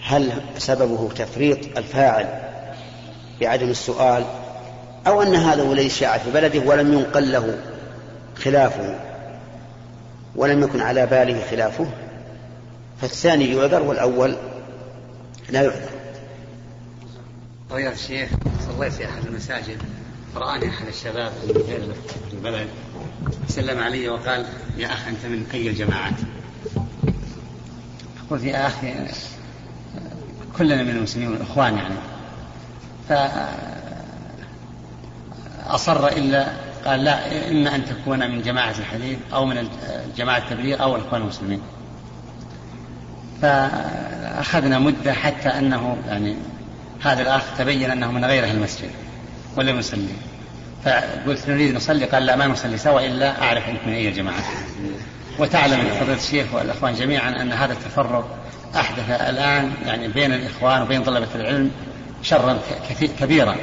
هل 0.02 0.42
سببه 0.58 1.08
تفريط 1.08 1.78
الفاعل 1.78 2.42
بعدم 3.40 3.68
السؤال؟ 3.68 4.47
أو 5.08 5.22
أن 5.22 5.34
هذا 5.34 5.62
هو 5.62 5.72
الذي 5.72 5.88
شاع 5.88 6.18
في 6.18 6.30
بلده 6.30 6.60
ولم 6.60 6.92
ينقل 6.92 7.32
له 7.32 7.58
خلافه 8.44 9.00
ولم 10.36 10.62
يكن 10.62 10.80
على 10.80 11.06
باله 11.06 11.50
خلافه. 11.50 11.86
فالثاني 13.00 13.54
يعذر 13.54 13.82
والأول 13.82 14.36
لا 15.50 15.62
يعذر. 15.62 15.90
طيب 17.70 17.92
الشيخ 17.92 18.30
صليت 18.66 18.92
في 18.92 19.04
أحد 19.04 19.26
المساجد 19.26 19.78
فرآني 20.34 20.68
أحد 20.68 20.86
الشباب 20.86 21.32
في 21.46 21.78
البلد 22.32 22.68
سلم 23.48 23.78
علي 23.78 24.08
وقال 24.08 24.46
يا 24.76 24.86
أخ 24.86 25.08
أنت 25.08 25.26
من 25.26 25.46
أي 25.54 25.68
الجماعات؟ 25.68 26.14
قلت 28.30 28.44
يا 28.44 28.66
أخي 28.66 28.94
كلنا 30.58 30.82
من 30.82 30.90
المسلمين 30.90 31.28
والإخوان 31.28 31.76
يعني. 31.76 31.94
فأصر 35.68 36.08
إلا 36.08 36.46
قال 36.84 37.04
لا 37.04 37.50
إما 37.50 37.74
أن 37.74 37.84
تكون 37.84 38.30
من 38.30 38.42
جماعة 38.42 38.74
الحديث 38.78 39.18
أو 39.32 39.46
من 39.46 39.68
جماعة 40.16 40.38
التبليغ 40.38 40.82
أو 40.82 40.96
الإخوان 40.96 41.22
المسلمين. 41.22 41.60
فأخذنا 43.42 44.78
مدة 44.78 45.12
حتى 45.12 45.48
أنه 45.48 45.96
يعني 46.08 46.36
هذا 47.02 47.22
الأخ 47.22 47.42
تبين 47.58 47.90
أنه 47.90 48.12
من 48.12 48.24
غير 48.24 48.44
المسجد 48.44 48.90
ولم 49.56 49.78
يصلي 49.78 50.08
فقلت 50.84 51.48
نريد 51.48 51.74
نصلي 51.74 52.04
قال 52.04 52.26
لا 52.26 52.36
ما 52.36 52.46
نصلي 52.46 52.78
سوا 52.78 53.00
إلا 53.00 53.42
أعرف 53.42 53.68
أنك 53.68 53.80
من 53.86 53.92
أي 53.92 54.08
الجماعة 54.08 54.42
وتعلم 55.38 55.88
فضيلة 56.00 56.16
الشيخ 56.16 56.54
والإخوان 56.54 56.94
جميعا 56.94 57.42
أن 57.42 57.52
هذا 57.52 57.72
التفرق 57.72 58.38
أحدث 58.76 59.10
الآن 59.10 59.72
يعني 59.86 60.08
بين 60.08 60.32
الإخوان 60.32 60.82
وبين 60.82 61.02
طلبة 61.02 61.28
العلم 61.34 61.70
شرا 62.22 62.58
كبيرا 63.20 63.56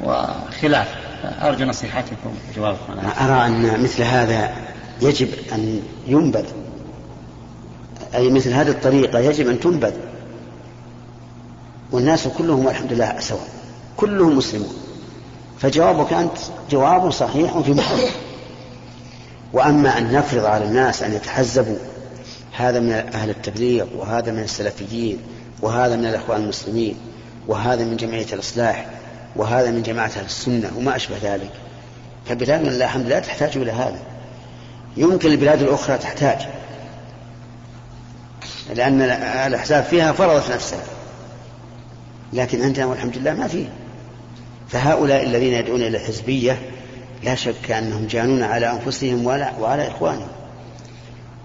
وخلاف 0.00 1.07
أرجو 1.24 1.64
نصيحتكم 1.64 2.30
وجوابكم 2.50 2.92
أرى 3.20 3.46
أن 3.46 3.82
مثل 3.82 4.02
هذا 4.02 4.50
يجب 5.02 5.28
أن 5.52 5.82
ينبذ. 6.06 6.44
أي 8.14 8.30
مثل 8.30 8.52
هذه 8.52 8.68
الطريقة 8.68 9.18
يجب 9.18 9.48
أن 9.48 9.60
تنبذ. 9.60 9.92
والناس 11.92 12.28
كلهم 12.28 12.66
والحمد 12.66 12.92
لله 12.92 13.20
سواء. 13.20 13.48
كلهم 13.96 14.36
مسلمون. 14.36 14.74
فجوابك 15.58 16.12
أنت 16.12 16.38
جواب 16.70 17.10
صحيح 17.10 17.58
في 17.58 17.72
محله 17.72 18.10
وأما 19.52 19.98
أن 19.98 20.12
نفرض 20.12 20.44
على 20.44 20.64
الناس 20.64 21.02
أن 21.02 21.12
يتحزبوا 21.12 21.76
هذا 22.52 22.80
من 22.80 22.92
أهل 22.92 23.30
التبليغ 23.30 23.86
وهذا 23.96 24.32
من 24.32 24.42
السلفيين 24.42 25.18
وهذا 25.62 25.96
من 25.96 26.06
الأخوان 26.06 26.42
المسلمين 26.42 26.96
وهذا 27.48 27.84
من 27.84 27.96
جمعية 27.96 28.26
الإصلاح 28.32 28.86
وهذا 29.36 29.70
من 29.70 29.82
جماعة 29.82 30.06
أهل 30.16 30.24
السنة 30.24 30.70
وما 30.76 30.96
أشبه 30.96 31.16
ذلك. 31.22 31.50
فبلادنا 32.26 32.68
لله 32.68 32.84
الحمد 32.84 33.06
لله 33.06 33.18
تحتاج 33.18 33.56
إلى 33.56 33.72
هذا. 33.72 33.98
يمكن 34.96 35.30
البلاد 35.30 35.62
الأخرى 35.62 35.98
تحتاج. 35.98 36.38
لأن 38.74 39.02
الأحزاب 39.46 39.84
فيها 39.84 40.12
فرضت 40.12 40.50
نفسها. 40.50 40.82
لكن 42.32 42.62
عندنا 42.62 42.86
والحمد 42.86 43.18
لله 43.18 43.34
ما 43.34 43.46
فيه. 43.46 43.66
فهؤلاء 44.68 45.24
الذين 45.24 45.54
يدعون 45.54 45.80
إلى 45.80 45.96
الحزبية 45.96 46.58
لا 47.24 47.34
شك 47.34 47.70
أنهم 47.70 48.06
جانون 48.06 48.42
على 48.42 48.70
أنفسهم 48.70 49.26
وعلى, 49.26 49.52
وعلى 49.60 49.88
إخوانهم. 49.88 50.28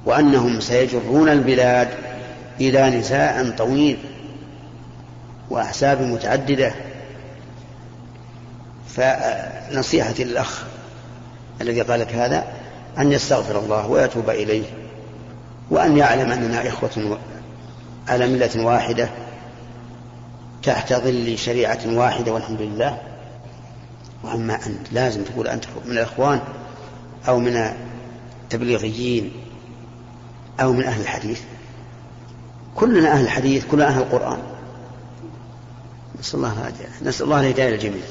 وأنهم 0.05 0.59
سيجرون 0.59 1.29
البلاد 1.29 1.89
إلى 2.61 2.89
نزاع 2.89 3.49
طويل 3.57 3.97
وأحساب 5.49 6.01
متعددة. 6.01 6.73
فنصيحتي 8.95 10.23
للأخ 10.23 10.63
الذي 11.61 11.81
قال 11.81 11.99
لك 11.99 12.13
هذا 12.13 12.43
أن 12.97 13.11
يستغفر 13.11 13.59
الله 13.59 13.87
ويتوب 13.87 14.29
إليه 14.29 14.65
وأن 15.69 15.97
يعلم 15.97 16.31
أننا 16.31 16.67
إخوة 16.67 17.19
على 18.07 18.27
ملة 18.27 18.65
واحدة 18.65 19.09
تحت 20.63 20.93
ظل 20.93 21.37
شريعة 21.37 21.79
واحدة 21.85 22.31
والحمد 22.31 22.61
لله. 22.61 22.97
وأما 24.23 24.55
أنت 24.55 24.87
لازم 24.91 25.23
تقول 25.23 25.47
أنت 25.47 25.65
من 25.85 25.91
الإخوان 25.91 26.39
أو 27.27 27.39
من 27.39 27.73
التبليغيين 28.43 29.31
أو 30.59 30.73
من 30.73 30.83
أهل 30.83 31.01
الحديث. 31.01 31.41
كلنا 32.75 33.11
أهل 33.11 33.23
الحديث 33.23 33.65
كلنا 33.65 33.87
أهل 33.87 34.01
القرآن. 34.01 34.39
نسأل 36.19 36.39
الله 36.39 36.71
نسأل 37.03 37.25
الله 37.25 37.39
الهداية 37.39 37.69
للجميع. 37.69 38.01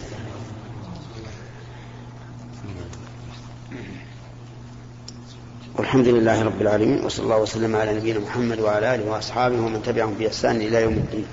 والحمد 5.79 6.09
لله 6.09 6.43
رب 6.43 6.63
العالمين 6.63 7.05
وصلى 7.05 7.25
الله 7.25 7.39
وسلم 7.39 7.77
على 7.77 7.95
نبينا 7.95 8.21
محمد 8.21 8.61
وعلى 8.61 8.95
آله 8.95 9.11
وأصحابه 9.11 9.57
ومن 9.57 9.83
تبعهم 9.83 10.15
بإحسان 10.15 10.57
إلى 10.57 10.83
يوم 10.83 10.93
الدين. 10.93 11.27